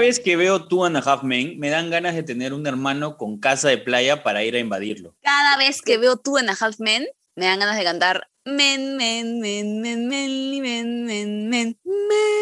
vez 0.00 0.18
que 0.18 0.36
veo 0.36 0.66
Two 0.66 0.84
and 0.84 0.96
a 0.96 1.00
Half 1.00 1.22
Men, 1.22 1.58
me 1.58 1.70
dan 1.70 1.90
ganas 1.90 2.14
de 2.14 2.22
tener 2.22 2.52
un 2.52 2.66
hermano 2.66 3.16
con 3.16 3.38
casa 3.38 3.68
de 3.68 3.78
playa 3.78 4.24
para 4.24 4.42
ir 4.42 4.56
a 4.56 4.58
invadirlo. 4.58 5.14
Cada 5.22 5.56
vez 5.56 5.82
que 5.82 5.98
veo 5.98 6.16
Two 6.16 6.38
and 6.38 6.50
a 6.50 6.56
Half 6.58 6.80
Men, 6.80 7.06
me 7.36 7.46
dan 7.46 7.60
ganas 7.60 7.76
de 7.76 7.84
cantar 7.84 8.26
Men, 8.46 8.96
men, 8.96 9.38
men, 9.38 9.82
men, 9.82 10.08
men, 10.08 10.62
men, 10.62 11.04
men, 11.04 11.50
men, 11.50 11.76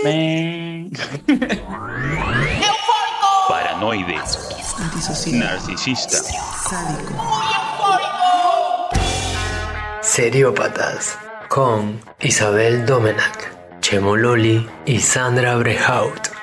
men. 0.04 0.92
Men. 0.92 0.92
Paranoide. 3.48 4.14
Antisocial. 4.78 5.40
Narcisista. 5.40 6.18
Sádico. 6.70 7.14
Seriópatas 10.02 11.18
con 11.48 12.00
Isabel 12.20 12.86
Domenac, 12.86 13.80
Chemo 13.80 14.16
Loli 14.16 14.68
y 14.86 15.00
Sandra 15.00 15.56
Brehaut. 15.56 16.37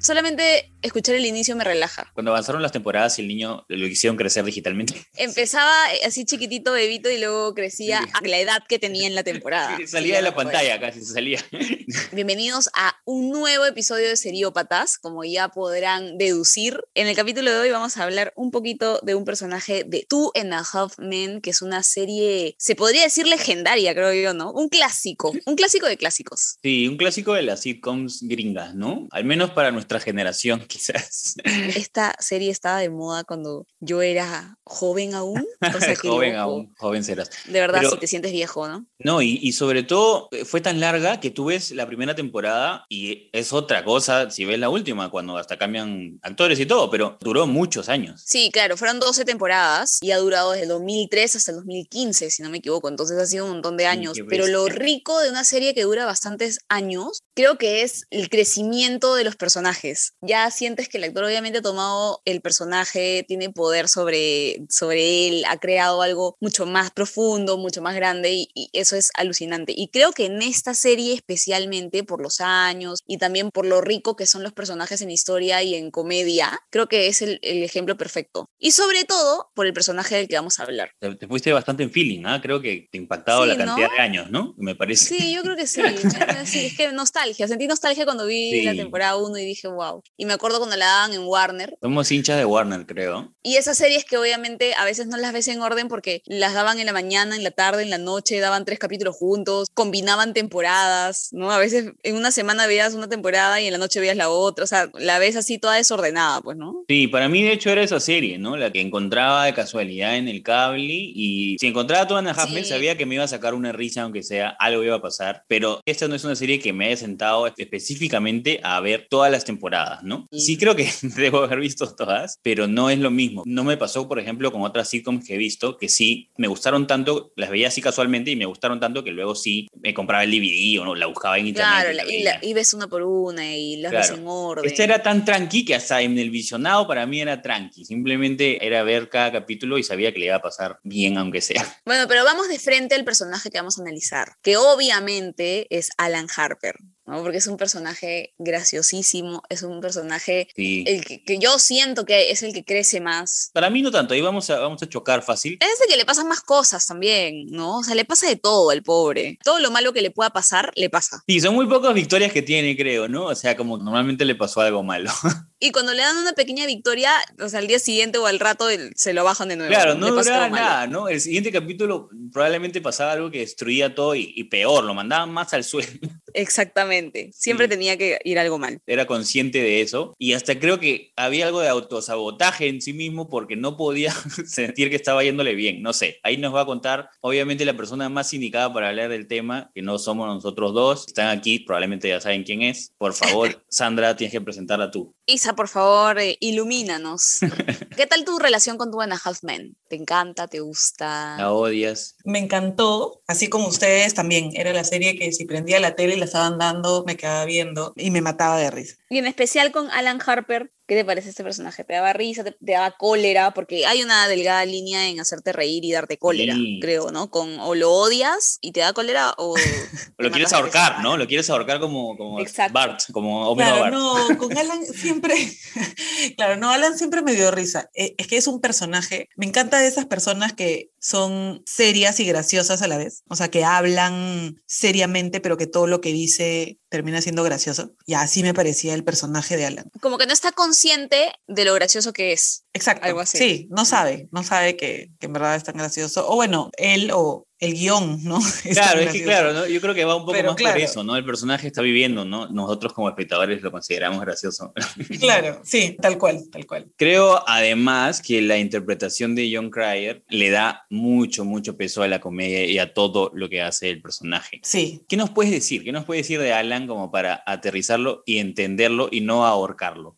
Solamente 0.00 0.72
escuchar 0.80 1.14
el 1.14 1.26
inicio 1.26 1.54
me 1.56 1.64
relaja. 1.64 2.10
Cuando 2.14 2.30
avanzaron 2.30 2.62
las 2.62 2.72
temporadas 2.72 3.18
y 3.18 3.22
el 3.22 3.28
niño 3.28 3.66
lo 3.68 3.86
hicieron 3.86 4.16
crecer 4.16 4.44
digitalmente. 4.44 4.94
Empezaba 5.16 5.72
así 6.06 6.24
chiquitito, 6.24 6.72
bebito, 6.72 7.10
y 7.10 7.18
luego 7.18 7.54
crecía 7.54 8.00
a 8.14 8.26
la 8.26 8.38
edad 8.38 8.62
que 8.68 8.78
tenía 8.78 9.06
en 9.06 9.14
la 9.14 9.22
temporada. 9.22 9.76
salía 9.86 10.16
de 10.16 10.22
la 10.22 10.34
Pues. 10.34 10.46
pantalla 10.46 10.80
casi, 10.80 11.00
se 11.00 11.12
salía. 11.12 11.44
Bienvenidos 12.12 12.70
a 12.74 12.96
un 13.10 13.28
nuevo 13.30 13.66
episodio 13.66 14.08
de 14.08 14.16
Seriópatas, 14.16 14.96
como 14.96 15.24
ya 15.24 15.48
podrán 15.48 16.16
deducir. 16.16 16.80
En 16.94 17.08
el 17.08 17.16
capítulo 17.16 17.50
de 17.50 17.58
hoy 17.58 17.70
vamos 17.72 17.96
a 17.96 18.04
hablar 18.04 18.32
un 18.36 18.52
poquito 18.52 19.00
de 19.02 19.16
un 19.16 19.24
personaje 19.24 19.82
de 19.84 20.06
Two 20.08 20.30
and 20.40 20.54
a 20.54 20.60
Half 20.60 21.00
Men, 21.00 21.40
que 21.40 21.50
es 21.50 21.60
una 21.60 21.82
serie, 21.82 22.54
se 22.56 22.76
podría 22.76 23.02
decir 23.02 23.26
legendaria, 23.26 23.94
creo 23.94 24.14
yo, 24.14 24.32
¿no? 24.32 24.52
Un 24.52 24.68
clásico, 24.68 25.32
un 25.46 25.56
clásico 25.56 25.88
de 25.88 25.96
clásicos. 25.96 26.58
Sí, 26.62 26.86
un 26.86 26.96
clásico 26.96 27.34
de 27.34 27.42
las 27.42 27.62
sitcoms 27.62 28.20
gringas, 28.22 28.76
¿no? 28.76 29.08
Al 29.10 29.24
menos 29.24 29.50
para 29.50 29.72
nuestra 29.72 29.98
generación, 29.98 30.64
quizás. 30.68 31.34
Esta 31.74 32.14
serie 32.20 32.52
estaba 32.52 32.78
de 32.78 32.90
moda 32.90 33.24
cuando 33.24 33.66
yo 33.80 34.02
era 34.02 34.56
joven 34.62 35.14
aún. 35.14 35.44
O 35.60 35.80
sea, 35.80 35.96
joven 36.00 36.34
loco. 36.36 36.42
aún, 36.42 36.74
joven 36.78 37.02
serás. 37.02 37.30
De 37.46 37.58
verdad, 37.58 37.80
Pero- 37.80 37.90
si 37.90 37.96
te 37.98 38.06
sientes 38.06 38.30
viejo, 38.30 38.68
¿no? 38.68 38.86
No, 39.00 39.20
y, 39.20 39.40
y 39.42 39.50
sobre 39.52 39.82
todo 39.82 40.28
eh, 40.30 40.44
fue 40.44 40.60
tan 40.60 40.78
larga 40.78 41.18
que 41.18 41.30
tú 41.30 41.46
ves 41.46 41.72
la 41.72 41.88
primera 41.88 42.14
temporada 42.14 42.84
y 42.88 42.99
es 43.32 43.52
otra 43.52 43.84
cosa 43.84 44.30
si 44.30 44.44
ves 44.44 44.58
la 44.58 44.68
última, 44.68 45.10
cuando 45.10 45.36
hasta 45.36 45.58
cambian 45.58 46.18
actores 46.22 46.58
y 46.60 46.66
todo, 46.66 46.90
pero 46.90 47.16
duró 47.20 47.46
muchos 47.46 47.88
años. 47.88 48.22
Sí, 48.24 48.50
claro, 48.52 48.76
fueron 48.76 49.00
12 49.00 49.24
temporadas 49.24 49.98
y 50.00 50.12
ha 50.12 50.18
durado 50.18 50.52
desde 50.52 50.64
el 50.64 50.68
2003 50.70 51.36
hasta 51.36 51.50
el 51.52 51.56
2015, 51.58 52.30
si 52.30 52.42
no 52.42 52.50
me 52.50 52.58
equivoco, 52.58 52.88
entonces 52.88 53.18
ha 53.18 53.26
sido 53.26 53.44
un 53.44 53.52
montón 53.52 53.76
de 53.76 53.86
años. 53.86 54.18
Pero 54.28 54.46
lo 54.46 54.66
rico 54.66 55.18
de 55.20 55.30
una 55.30 55.44
serie 55.44 55.74
que 55.74 55.82
dura 55.82 56.06
bastantes 56.06 56.60
años, 56.68 57.22
creo 57.40 57.56
que 57.56 57.82
es 57.82 58.06
el 58.10 58.28
crecimiento 58.28 59.14
de 59.14 59.24
los 59.24 59.34
personajes. 59.36 60.14
Ya 60.20 60.50
sientes 60.50 60.88
que 60.88 60.98
el 60.98 61.04
actor 61.04 61.24
obviamente 61.24 61.60
ha 61.60 61.62
tomado 61.62 62.20
el 62.26 62.42
personaje, 62.42 63.24
tiene 63.26 63.48
poder 63.48 63.88
sobre, 63.88 64.62
sobre 64.68 65.28
él, 65.28 65.44
ha 65.48 65.58
creado 65.58 66.02
algo 66.02 66.36
mucho 66.40 66.66
más 66.66 66.90
profundo, 66.90 67.56
mucho 67.56 67.80
más 67.80 67.94
grande 67.94 68.34
y, 68.34 68.50
y 68.54 68.68
eso 68.74 68.94
es 68.94 69.10
alucinante. 69.14 69.72
Y 69.74 69.88
creo 69.88 70.12
que 70.12 70.26
en 70.26 70.42
esta 70.42 70.74
serie 70.74 71.14
especialmente 71.14 72.04
por 72.04 72.20
los 72.20 72.42
años 72.42 73.00
y 73.06 73.16
también 73.16 73.50
por 73.50 73.64
lo 73.64 73.80
rico 73.80 74.16
que 74.16 74.26
son 74.26 74.42
los 74.42 74.52
personajes 74.52 75.00
en 75.00 75.10
historia 75.10 75.62
y 75.62 75.74
en 75.74 75.90
comedia, 75.90 76.60
creo 76.68 76.88
que 76.88 77.06
es 77.06 77.22
el, 77.22 77.38
el 77.42 77.62
ejemplo 77.62 77.96
perfecto. 77.96 78.50
Y 78.58 78.72
sobre 78.72 79.04
todo 79.04 79.50
por 79.54 79.66
el 79.66 79.72
personaje 79.72 80.16
del 80.16 80.28
que 80.28 80.36
vamos 80.36 80.60
a 80.60 80.64
hablar. 80.64 80.90
Te, 80.98 81.14
te 81.14 81.26
fuiste 81.26 81.52
bastante 81.52 81.84
en 81.84 81.90
feeling, 81.90 82.24
¿ah? 82.26 82.40
Creo 82.42 82.60
que 82.60 82.88
te 82.92 82.98
ha 82.98 83.00
impactado 83.00 83.44
Sí, 83.44 83.48
la 83.48 83.56
cantidad 83.56 83.88
¿no? 83.88 83.94
de 83.94 84.00
años, 84.00 84.30
¿no? 84.30 84.54
Me 84.58 84.74
parece. 84.74 85.06
Sí, 85.06 85.32
yo 85.34 85.42
creo 85.42 85.56
que 85.56 85.66
sí. 85.66 85.80
Eh, 85.80 85.96
sí, 86.44 86.66
es 86.66 86.76
que 86.76 86.92
nostalgia. 86.92 87.29
Sentí 87.34 87.66
nostalgia 87.66 88.04
cuando 88.04 88.26
vi 88.26 88.62
la 88.62 88.72
Sí. 88.72 88.76
temporada 88.78 89.16
1 89.16 89.36
y 89.38 89.44
dije, 89.44 89.68
wow. 89.68 90.02
Y 90.16 90.24
me 90.26 90.32
acuerdo 90.32 90.58
cuando 90.58 90.76
la 90.76 90.86
daban 90.86 91.12
en 91.14 91.22
Warner. 91.24 91.76
Somos 91.82 92.10
hinchas 92.10 92.38
de 92.38 92.44
Warner, 92.44 92.86
creo. 92.86 93.32
Y 93.42 93.56
esas 93.56 93.76
series 93.78 94.04
que 94.04 94.16
obviamente 94.18 94.74
a 94.74 94.84
veces 94.84 95.06
no 95.06 95.16
las 95.16 95.32
ves 95.32 95.48
en 95.48 95.60
orden 95.62 95.88
porque 95.88 96.22
las 96.26 96.54
daban 96.54 96.78
en 96.78 96.86
la 96.86 96.92
mañana, 96.92 97.36
en 97.36 97.42
la 97.44 97.50
tarde, 97.50 97.82
en 97.82 97.90
la 97.90 97.98
noche, 97.98 98.38
daban 98.40 98.64
tres 98.64 98.78
capítulos 98.78 99.16
juntos, 99.16 99.68
combinaban 99.74 100.34
temporadas, 100.34 101.28
¿no? 101.32 101.50
A 101.50 101.58
veces 101.58 101.92
en 102.02 102.16
una 102.16 102.30
semana 102.30 102.66
veías 102.66 102.94
una 102.94 103.08
temporada 103.08 103.60
y 103.60 103.66
en 103.66 103.72
la 103.72 103.78
noche 103.78 104.00
veías 104.00 104.16
la 104.16 104.30
otra. 104.30 104.64
O 104.64 104.66
sea, 104.66 104.90
la 104.94 105.18
ves 105.18 105.36
así 105.36 105.58
toda 105.58 105.76
desordenada, 105.76 106.40
pues, 106.40 106.56
¿no? 106.56 106.84
Sí, 106.88 107.08
para 107.08 107.28
mí 107.28 107.42
de 107.42 107.52
hecho 107.52 107.70
era 107.70 107.82
esa 107.82 108.00
serie, 108.00 108.38
¿no? 108.38 108.56
La 108.56 108.70
que 108.72 108.80
encontraba 108.80 109.44
de 109.46 109.54
casualidad 109.54 110.16
en 110.16 110.28
el 110.28 110.42
cable 110.42 110.94
y 110.94 111.56
si 111.58 111.66
encontraba 111.66 112.06
toda 112.06 112.20
una 112.20 112.32
half 112.32 112.50
Men, 112.50 112.64
Sí. 112.64 112.70
sabía 112.70 112.96
que 112.96 113.06
me 113.06 113.14
iba 113.16 113.24
a 113.24 113.28
sacar 113.28 113.54
una 113.54 113.72
risa 113.72 114.02
aunque 114.02 114.22
sea 114.22 114.48
algo 114.58 114.82
iba 114.84 114.96
a 114.96 115.02
pasar, 115.02 115.44
pero 115.48 115.80
esta 115.86 116.08
no 116.08 116.14
es 116.14 116.24
una 116.24 116.36
serie 116.36 116.58
que 116.60 116.72
me 116.72 116.86
haya 116.86 116.96
sentado 117.10 117.52
específicamente 117.56 118.60
a 118.62 118.80
ver 118.80 119.08
todas 119.10 119.32
las 119.32 119.44
temporadas, 119.44 120.02
¿no? 120.04 120.28
Sí. 120.30 120.56
Creo 120.56 120.76
que 120.76 120.88
debo 121.16 121.42
haber 121.42 121.58
visto 121.58 121.92
todas, 121.94 122.38
pero 122.42 122.68
no 122.68 122.88
es 122.88 122.98
lo 122.98 123.10
mismo. 123.10 123.42
No 123.46 123.64
me 123.64 123.76
pasó, 123.76 124.06
por 124.08 124.18
ejemplo, 124.20 124.52
con 124.52 124.62
otras 124.62 124.88
sitcoms 124.88 125.26
que 125.26 125.34
he 125.34 125.38
visto 125.38 125.76
que 125.76 125.88
sí 125.88 126.30
me 126.36 126.46
gustaron 126.46 126.86
tanto, 126.86 127.32
las 127.36 127.50
veía 127.50 127.68
así 127.68 127.82
casualmente 127.82 128.30
y 128.30 128.36
me 128.36 128.46
gustaron 128.46 128.78
tanto 128.78 129.02
que 129.02 129.10
luego 129.10 129.34
sí 129.34 129.68
me 129.74 129.92
compraba 129.92 130.22
el 130.22 130.30
DVD 130.30 130.80
o 130.80 130.84
no, 130.84 130.94
la 130.94 131.06
buscaba 131.06 131.38
en 131.38 131.48
internet. 131.48 131.72
Claro, 131.92 132.08
y 132.08 132.22
la 132.22 132.38
y, 132.42 132.54
ves 132.54 132.74
una 132.74 132.86
por 132.86 133.02
una 133.02 133.56
y 133.56 133.76
las 133.76 133.92
ves 133.92 134.06
Claro. 134.08 134.22
en 134.22 134.28
orden. 134.28 134.64
Este 134.70 134.84
era 134.84 135.02
tan 135.02 135.24
tranqui 135.24 135.64
que 135.64 135.74
hasta 135.74 136.00
en 136.00 136.16
el 136.18 136.30
visionado 136.30 136.86
para 136.86 137.06
mí 137.06 137.20
era 137.20 137.42
tranqui. 137.42 137.84
Simplemente 137.84 138.64
era 138.64 138.82
ver 138.84 139.08
cada 139.08 139.32
capítulo 139.32 139.78
y 139.78 139.82
sabía 139.82 140.12
que 140.12 140.20
le 140.20 140.26
iba 140.26 140.36
a 140.36 140.42
pasar 140.42 140.78
bien, 140.84 141.18
aunque 141.18 141.40
sea. 141.40 141.66
Bueno, 141.90 142.06
pero 142.06 142.24
vamos 142.24 142.48
de 142.48 142.58
frente 142.60 142.94
al 142.94 143.04
personaje 143.04 143.50
que 143.50 143.58
vamos 143.58 143.78
a 143.78 143.82
analizar, 143.82 144.36
que 144.42 144.56
obviamente 144.56 145.66
es 145.70 145.90
Alan 145.96 146.28
Harper, 146.36 146.76
¿no? 147.10 147.22
Porque 147.22 147.38
es 147.38 147.46
un 147.46 147.56
personaje 147.56 148.34
graciosísimo, 148.38 149.42
es 149.48 149.62
un 149.62 149.80
personaje 149.80 150.48
Sí. 150.54 150.84
el 150.86 151.04
que, 151.04 151.22
que 151.24 151.38
yo 151.38 151.58
siento 151.58 152.04
que 152.04 152.30
es 152.30 152.42
el 152.42 152.52
que 152.52 152.64
crece 152.64 153.00
más. 153.00 153.50
Para 153.52 153.70
mí 153.70 153.82
no 153.82 153.90
tanto, 153.90 154.14
ahí 154.14 154.20
vamos 154.20 154.48
a, 154.50 154.58
vamos 154.60 154.82
a 154.82 154.88
chocar 154.88 155.22
fácil. 155.22 155.58
Es 155.60 155.78
de 155.80 155.86
que 155.88 155.96
le 155.96 156.04
pasan 156.04 156.28
más 156.28 156.40
cosas 156.40 156.86
también, 156.86 157.46
¿no? 157.50 157.78
O 157.78 157.82
sea, 157.82 157.94
le 157.94 158.04
pasa 158.04 158.28
de 158.28 158.36
todo 158.36 158.70
al 158.70 158.82
pobre. 158.82 159.38
Todo 159.44 159.58
lo 159.58 159.70
malo 159.70 159.92
que 159.92 160.02
le 160.02 160.10
pueda 160.10 160.30
pasar, 160.30 160.72
le 160.76 160.88
pasa. 160.90 161.22
Sí, 161.26 161.40
son 161.40 161.54
muy 161.54 161.66
pocas 161.66 161.92
victorias 161.94 162.32
que 162.32 162.42
tiene, 162.42 162.76
creo, 162.76 163.08
¿no? 163.08 163.24
O 163.26 163.34
sea, 163.34 163.56
como 163.56 163.76
normalmente 163.78 164.24
le 164.24 164.34
pasó 164.34 164.60
algo 164.60 164.82
malo. 164.82 165.10
Y 165.62 165.72
cuando 165.72 165.92
le 165.92 166.00
dan 166.00 166.16
una 166.16 166.32
pequeña 166.32 166.64
victoria, 166.64 167.12
o 167.38 167.46
sea, 167.50 167.58
al 167.58 167.66
día 167.66 167.78
siguiente 167.78 168.16
o 168.16 168.24
al 168.24 168.40
rato 168.40 168.70
el- 168.70 168.94
se 168.96 169.12
lo 169.12 169.24
bajan 169.24 169.48
de 169.48 169.56
nuevo. 169.56 169.70
Claro, 169.70 169.94
no 169.94 170.08
duraba 170.10 170.48
nada, 170.48 170.86
¿no? 170.86 171.06
El 171.06 171.20
siguiente 171.20 171.52
capítulo 171.52 172.08
probablemente 172.32 172.80
pasaba 172.80 173.12
algo 173.12 173.30
que 173.30 173.40
destruía 173.40 173.94
todo 173.94 174.14
y, 174.14 174.32
y 174.34 174.44
peor, 174.44 174.84
lo 174.84 174.94
mandaban 174.94 175.30
más 175.30 175.52
al 175.52 175.62
suelo. 175.64 175.90
Exactamente. 176.34 177.30
Siempre 177.32 177.66
Sí. 177.66 177.70
tenía 177.70 177.96
que 177.96 178.18
ir 178.24 178.38
algo 178.38 178.58
mal. 178.58 178.80
Era 178.86 179.06
consciente 179.06 179.60
de 179.62 179.80
eso 179.80 180.14
y 180.18 180.32
hasta 180.32 180.58
creo 180.58 180.78
que 180.80 181.12
había 181.16 181.46
algo 181.46 181.60
de 181.60 181.68
autosabotaje 181.68 182.68
en 182.68 182.80
sí 182.80 182.92
mismo 182.92 183.28
porque 183.28 183.56
no 183.56 183.76
podía 183.76 184.12
sentir 184.46 184.90
que 184.90 184.96
estaba 184.96 185.22
yéndole 185.24 185.54
bien, 185.54 185.82
no 185.82 185.92
sé. 185.92 186.18
Ahí 186.22 186.36
nos 186.36 186.54
va 186.54 186.62
a 186.62 186.66
contar, 186.66 187.10
obviamente, 187.20 187.64
la 187.64 187.76
persona 187.76 188.08
más 188.08 188.32
indicada 188.34 188.72
para 188.72 188.88
hablar 188.88 189.08
del 189.10 189.26
tema, 189.26 189.70
que 189.74 189.82
no 189.82 189.98
somos 189.98 190.26
nosotros 190.26 190.74
dos. 190.74 191.06
Están 191.06 191.28
aquí, 191.36 191.60
probablemente 191.60 192.08
ya 192.08 192.20
saben 192.20 192.44
quién 192.44 192.62
es. 192.62 192.92
Por 192.98 193.12
favor, 193.14 193.64
Sandra, 193.68 194.16
tienes 194.16 194.32
que 194.32 194.40
presentarla 194.40 194.90
tú. 194.90 195.14
Isa, 195.26 195.54
por 195.54 195.68
favor, 195.68 196.18
eh, 196.18 196.36
ilumínanos. 196.40 197.40
¿Qué 197.96 198.06
tal 198.06 198.24
tu 198.24 198.38
relación 198.38 198.76
con 198.76 198.90
Two 198.90 199.00
and 199.00 199.12
a 199.12 199.20
Half 199.22 199.42
Men? 199.42 199.76
¿Te 199.88 199.96
encanta? 199.96 200.48
¿Te 200.48 200.60
gusta? 200.60 201.36
La 201.38 201.52
odias. 201.52 202.16
Me 202.24 202.38
encantó, 202.38 203.22
así 203.26 203.48
como 203.48 203.68
ustedes 203.68 204.14
también. 204.14 204.50
Era 204.54 204.72
la 204.72 204.84
serie 204.84 205.16
que 205.18 205.32
si 205.32 205.44
prendía 205.44 205.80
la 205.80 205.94
tele 205.96 206.16
la 206.20 206.26
estaban 206.26 206.58
dando, 206.58 207.04
me 207.06 207.16
quedaba 207.16 207.44
viendo 207.46 207.92
y 207.96 208.10
me 208.12 208.22
mataba 208.22 208.58
de 208.58 208.70
risa. 208.70 208.99
Y 209.12 209.18
en 209.18 209.26
especial 209.26 209.72
con 209.72 209.90
Alan 209.90 210.20
Harper, 210.24 210.72
¿qué 210.86 210.94
te 210.94 211.04
parece 211.04 211.30
este 211.30 211.42
personaje? 211.42 211.82
¿Te 211.82 211.94
daba 211.94 212.12
risa? 212.12 212.44
¿Te, 212.44 212.52
te 212.52 212.72
daba 212.72 212.92
cólera? 212.96 213.52
Porque 213.52 213.84
hay 213.84 214.04
una 214.04 214.28
delgada 214.28 214.64
línea 214.64 215.08
en 215.08 215.18
hacerte 215.18 215.52
reír 215.52 215.84
y 215.84 215.90
darte 215.90 216.16
cólera, 216.16 216.54
Sí. 216.54 216.78
creo, 216.80 217.10
¿no? 217.10 217.28
Con, 217.28 217.58
o 217.58 217.74
lo 217.74 217.90
odias 217.92 218.58
y 218.60 218.70
te 218.70 218.78
da 218.80 218.92
cólera 218.92 219.34
o... 219.36 219.54
O 220.18 220.22
lo 220.22 220.30
quieres 220.30 220.52
ahorcar. 220.52 221.02
¿no? 221.02 221.16
Lo 221.16 221.26
quieres 221.26 221.50
ahorcar 221.50 221.80
como, 221.80 222.16
como 222.16 222.38
Exacto. 222.40 222.72
Bart, 222.72 223.00
como 223.12 223.50
Homero 223.50 223.70
Claro, 223.76 223.80
Bart. 223.82 223.94
no, 223.94 224.38
con 224.38 224.56
Alan 224.56 224.84
siempre, 224.86 225.34
claro, 226.36 226.56
no, 226.56 226.70
Alan 226.70 226.96
siempre 226.96 227.22
me 227.22 227.34
dio 227.34 227.50
risa. 227.50 227.90
Eh, 227.94 228.14
Es 228.16 228.28
que 228.28 228.36
es 228.36 228.46
un 228.46 228.60
personaje, 228.60 229.28
me 229.34 229.46
encanta 229.46 229.80
de 229.80 229.88
esas 229.88 230.06
personas 230.06 230.52
que 230.52 230.90
son 231.00 231.62
serias 231.66 232.20
y 232.20 232.26
graciosas 232.26 232.80
a 232.82 232.86
la 232.86 232.96
vez, 232.98 233.24
o 233.28 233.34
sea, 233.34 233.48
que 233.48 233.64
hablan 233.64 234.54
seriamente, 234.66 235.40
pero 235.40 235.56
que 235.56 235.66
todo 235.66 235.86
lo 235.88 236.00
que 236.00 236.12
dice 236.12 236.78
termina 236.90 237.22
siendo 237.22 237.42
gracioso. 237.42 237.94
Y 238.04 238.14
así 238.14 238.42
me 238.42 238.52
parecía 238.52 238.92
el 238.92 239.04
personaje 239.04 239.56
de 239.56 239.64
Alan. 239.64 239.90
Como 240.00 240.18
que 240.18 240.26
no 240.26 240.32
está 240.32 240.52
consciente 240.52 241.32
de 241.46 241.64
lo 241.64 241.72
gracioso 241.74 242.12
que 242.12 242.32
es. 242.32 242.64
Exacto. 242.74 243.06
Algo 243.06 243.20
así. 243.20 243.38
Sí, 243.38 243.68
no 243.70 243.86
sabe, 243.86 244.28
no 244.32 244.42
sabe 244.42 244.76
que, 244.76 245.10
que 245.18 245.26
en 245.26 245.32
verdad 245.32 245.56
es 245.56 245.64
tan 245.64 245.76
gracioso. 245.76 246.28
O 246.28 246.34
bueno, 246.34 246.70
él 246.76 247.10
o 247.14 247.46
el 247.60 247.74
guion, 247.74 248.24
¿no? 248.24 248.40
Claro, 248.72 249.00
es 249.00 249.12
que 249.12 249.22
claro, 249.22 249.52
¿no? 249.52 249.66
yo 249.66 249.80
creo 249.80 249.94
que 249.94 250.04
va 250.04 250.16
un 250.16 250.22
poco 250.22 250.32
Pero 250.32 250.48
más 250.48 250.56
claro. 250.56 250.74
por 250.74 250.82
eso, 250.82 251.04
¿no? 251.04 251.16
El 251.16 251.24
personaje 251.24 251.66
está 251.66 251.82
viviendo, 251.82 252.24
¿no? 252.24 252.48
Nosotros 252.48 252.94
como 252.94 253.08
espectadores 253.08 253.62
lo 253.62 253.70
consideramos 253.70 254.20
gracioso. 254.20 254.72
Claro, 255.20 255.60
sí, 255.64 255.96
tal 256.00 256.16
cual, 256.16 256.48
tal 256.50 256.66
cual. 256.66 256.88
Creo 256.96 257.42
además 257.46 258.22
que 258.22 258.40
la 258.40 258.56
interpretación 258.56 259.34
de 259.34 259.50
John 259.54 259.70
Cryer 259.70 260.24
le 260.28 260.50
da 260.50 260.86
mucho, 260.88 261.44
mucho 261.44 261.76
peso 261.76 262.02
a 262.02 262.08
la 262.08 262.20
comedia 262.20 262.64
y 262.64 262.78
a 262.78 262.94
todo 262.94 263.30
lo 263.34 263.48
que 263.48 263.60
hace 263.60 263.90
el 263.90 264.00
personaje. 264.00 264.60
Sí. 264.62 265.02
¿Qué 265.08 265.16
nos 265.16 265.30
puedes 265.30 265.52
decir? 265.52 265.84
¿Qué 265.84 265.92
nos 265.92 266.04
puedes 266.04 266.24
decir 266.24 266.40
de 266.40 266.54
Alan 266.54 266.86
como 266.86 267.10
para 267.10 267.42
aterrizarlo 267.46 268.22
y 268.24 268.38
entenderlo 268.38 269.08
y 269.10 269.20
no 269.20 269.44
ahorcarlo? 269.44 270.16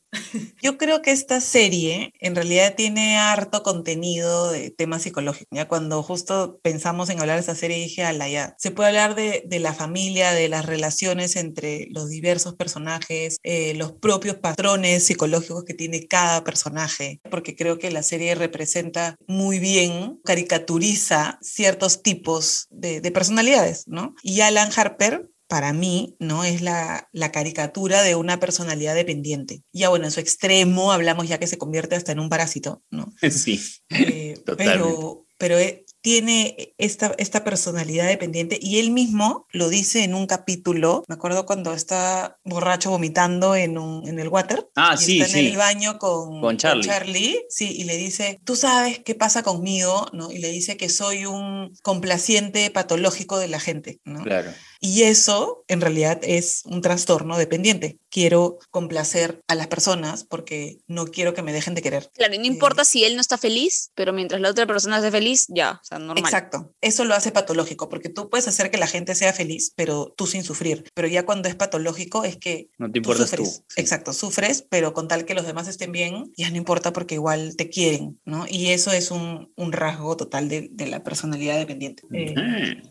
Yo 0.62 0.78
creo 0.78 1.02
que 1.02 1.10
esta 1.10 1.40
serie 1.40 2.12
en 2.20 2.34
realidad 2.34 2.74
tiene 2.76 3.18
harto 3.18 3.62
contenido 3.62 4.50
de 4.50 4.70
temas 4.70 5.02
psicológicos. 5.02 5.48
Ya 5.50 5.68
cuando 5.68 6.02
justo 6.02 6.60
pensamos 6.62 7.10
en 7.10 7.20
hablar 7.20 7.36
de 7.36 7.40
esta 7.40 7.54
serie 7.54 7.78
dije, 7.78 8.04
ala, 8.04 8.28
ya, 8.28 8.54
se 8.58 8.70
puede 8.70 8.90
hablar 8.90 9.14
de, 9.14 9.42
la 9.60 9.74
familia, 9.74 10.32
de 10.32 10.48
las 10.48 10.66
relaciones 10.66 11.36
entre 11.36 11.88
los 11.90 12.08
diversos 12.08 12.54
personajes, 12.54 13.38
eh, 13.42 13.74
los 13.74 13.92
propios 13.92 14.36
patrones 14.36 15.04
psicológicos 15.04 15.64
que 15.64 15.74
tiene 15.74 16.06
cada 16.06 16.44
personaje, 16.44 17.20
porque 17.30 17.54
creo 17.54 17.78
que 17.78 17.90
la 17.90 18.02
serie 18.02 18.34
representa 18.34 19.16
muy 19.26 19.58
bien, 19.58 20.20
caricaturiza 20.24 21.38
ciertos 21.42 22.02
tipos 22.02 22.66
de, 22.70 23.00
de 23.00 23.10
personalidades, 23.10 23.84
¿no? 23.86 24.14
Y 24.22 24.40
Alan 24.40 24.70
Harper 24.74 25.31
para 25.52 25.74
mí, 25.74 26.16
¿no? 26.18 26.44
Es 26.44 26.62
la, 26.62 27.10
la 27.12 27.30
caricatura 27.30 28.00
de 28.00 28.14
una 28.14 28.40
personalidad 28.40 28.94
dependiente. 28.94 29.62
Ya 29.70 29.90
bueno, 29.90 30.06
en 30.06 30.10
su 30.10 30.18
extremo 30.18 30.92
hablamos 30.92 31.28
ya 31.28 31.38
que 31.38 31.46
se 31.46 31.58
convierte 31.58 31.94
hasta 31.94 32.10
en 32.10 32.20
un 32.20 32.30
parásito, 32.30 32.82
¿no? 32.90 33.12
Sí. 33.30 33.60
Eh, 33.90 34.40
pero 34.56 35.26
pero 35.36 35.58
eh, 35.58 35.84
tiene 36.00 36.72
esta, 36.78 37.14
esta 37.18 37.44
personalidad 37.44 38.06
dependiente 38.06 38.58
y 38.62 38.78
él 38.78 38.92
mismo 38.92 39.46
lo 39.52 39.68
dice 39.68 40.04
en 40.04 40.14
un 40.14 40.26
capítulo, 40.26 41.04
me 41.08 41.16
acuerdo 41.16 41.44
cuando 41.46 41.74
está 41.74 42.38
borracho 42.44 42.90
vomitando 42.90 43.54
en, 43.54 43.76
un, 43.76 44.08
en 44.08 44.20
el 44.20 44.28
water. 44.28 44.68
Ah, 44.76 44.94
y 44.94 45.02
sí, 45.02 45.20
está 45.20 45.34
sí. 45.34 45.40
en 45.40 45.46
el 45.52 45.56
baño 45.58 45.98
con, 45.98 46.40
Con 46.40 46.56
Charlie. 46.56 47.44
sí, 47.50 47.72
y 47.76 47.84
le 47.84 47.98
dice, 47.98 48.40
tú 48.44 48.56
sabes 48.56 49.00
qué 49.00 49.16
pasa 49.16 49.42
conmigo, 49.42 50.06
¿no? 50.12 50.30
Y 50.30 50.38
le 50.38 50.48
dice 50.48 50.76
que 50.76 50.88
soy 50.88 51.26
un 51.26 51.74
complaciente 51.82 52.70
patológico 52.70 53.38
de 53.38 53.48
la 53.48 53.60
gente, 53.60 54.00
¿no? 54.04 54.22
Claro. 54.22 54.52
Y 54.84 55.04
eso 55.04 55.64
en 55.68 55.80
realidad 55.80 56.18
es 56.22 56.62
un 56.64 56.80
trastorno 56.82 57.38
dependiente. 57.38 57.98
Quiero 58.10 58.58
complacer 58.72 59.40
a 59.46 59.54
las 59.54 59.68
personas 59.68 60.24
porque 60.24 60.80
no 60.88 61.06
quiero 61.06 61.34
que 61.34 61.42
me 61.42 61.52
dejen 61.52 61.74
de 61.74 61.82
querer. 61.82 62.10
Claro, 62.14 62.34
y 62.34 62.38
no 62.38 62.46
importa 62.46 62.84
si 62.84 63.04
él 63.04 63.14
no 63.14 63.20
está 63.20 63.38
feliz, 63.38 63.92
pero 63.94 64.12
mientras 64.12 64.40
la 64.40 64.50
otra 64.50 64.66
persona 64.66 64.96
esté 64.98 65.12
feliz, 65.12 65.46
ya, 65.48 65.78
o 65.80 65.84
sea, 65.84 65.98
normal. 66.00 66.18
Exacto. 66.18 66.74
Eso 66.80 67.04
lo 67.04 67.14
hace 67.14 67.30
patológico 67.30 67.88
porque 67.88 68.08
tú 68.08 68.28
puedes 68.28 68.48
hacer 68.48 68.70
que 68.72 68.76
la 68.76 68.88
gente 68.88 69.14
sea 69.14 69.32
feliz, 69.32 69.72
pero 69.76 70.12
tú 70.16 70.26
sin 70.26 70.42
sufrir. 70.42 70.84
Pero 70.94 71.06
ya 71.06 71.24
cuando 71.24 71.48
es 71.48 71.54
patológico 71.54 72.24
es 72.24 72.36
que 72.36 72.68
No 72.76 72.86
te 72.88 72.94
tú 72.94 72.98
importas 72.98 73.30
tú. 73.30 73.36
sufres. 73.46 73.62
sí. 73.68 73.80
Exacto, 73.80 74.12
sufres, 74.12 74.66
pero 74.68 74.92
con 74.92 75.06
tal 75.06 75.24
que 75.24 75.34
los 75.34 75.46
demás 75.46 75.68
estén 75.68 75.92
bien, 75.92 76.32
ya 76.36 76.50
no 76.50 76.56
importa 76.56 76.92
porque 76.92 77.14
igual 77.14 77.54
te 77.56 77.70
quieren, 77.70 78.18
¿no? 78.24 78.46
Y 78.48 78.70
eso 78.72 78.90
es 78.90 79.12
un, 79.12 79.52
un 79.56 79.72
rasgo 79.72 80.16
total 80.16 80.48
de, 80.48 80.68
de 80.72 80.86
la 80.88 81.04
personalidad 81.04 81.56
dependiente. 81.56 82.02
Eh, 82.12 82.34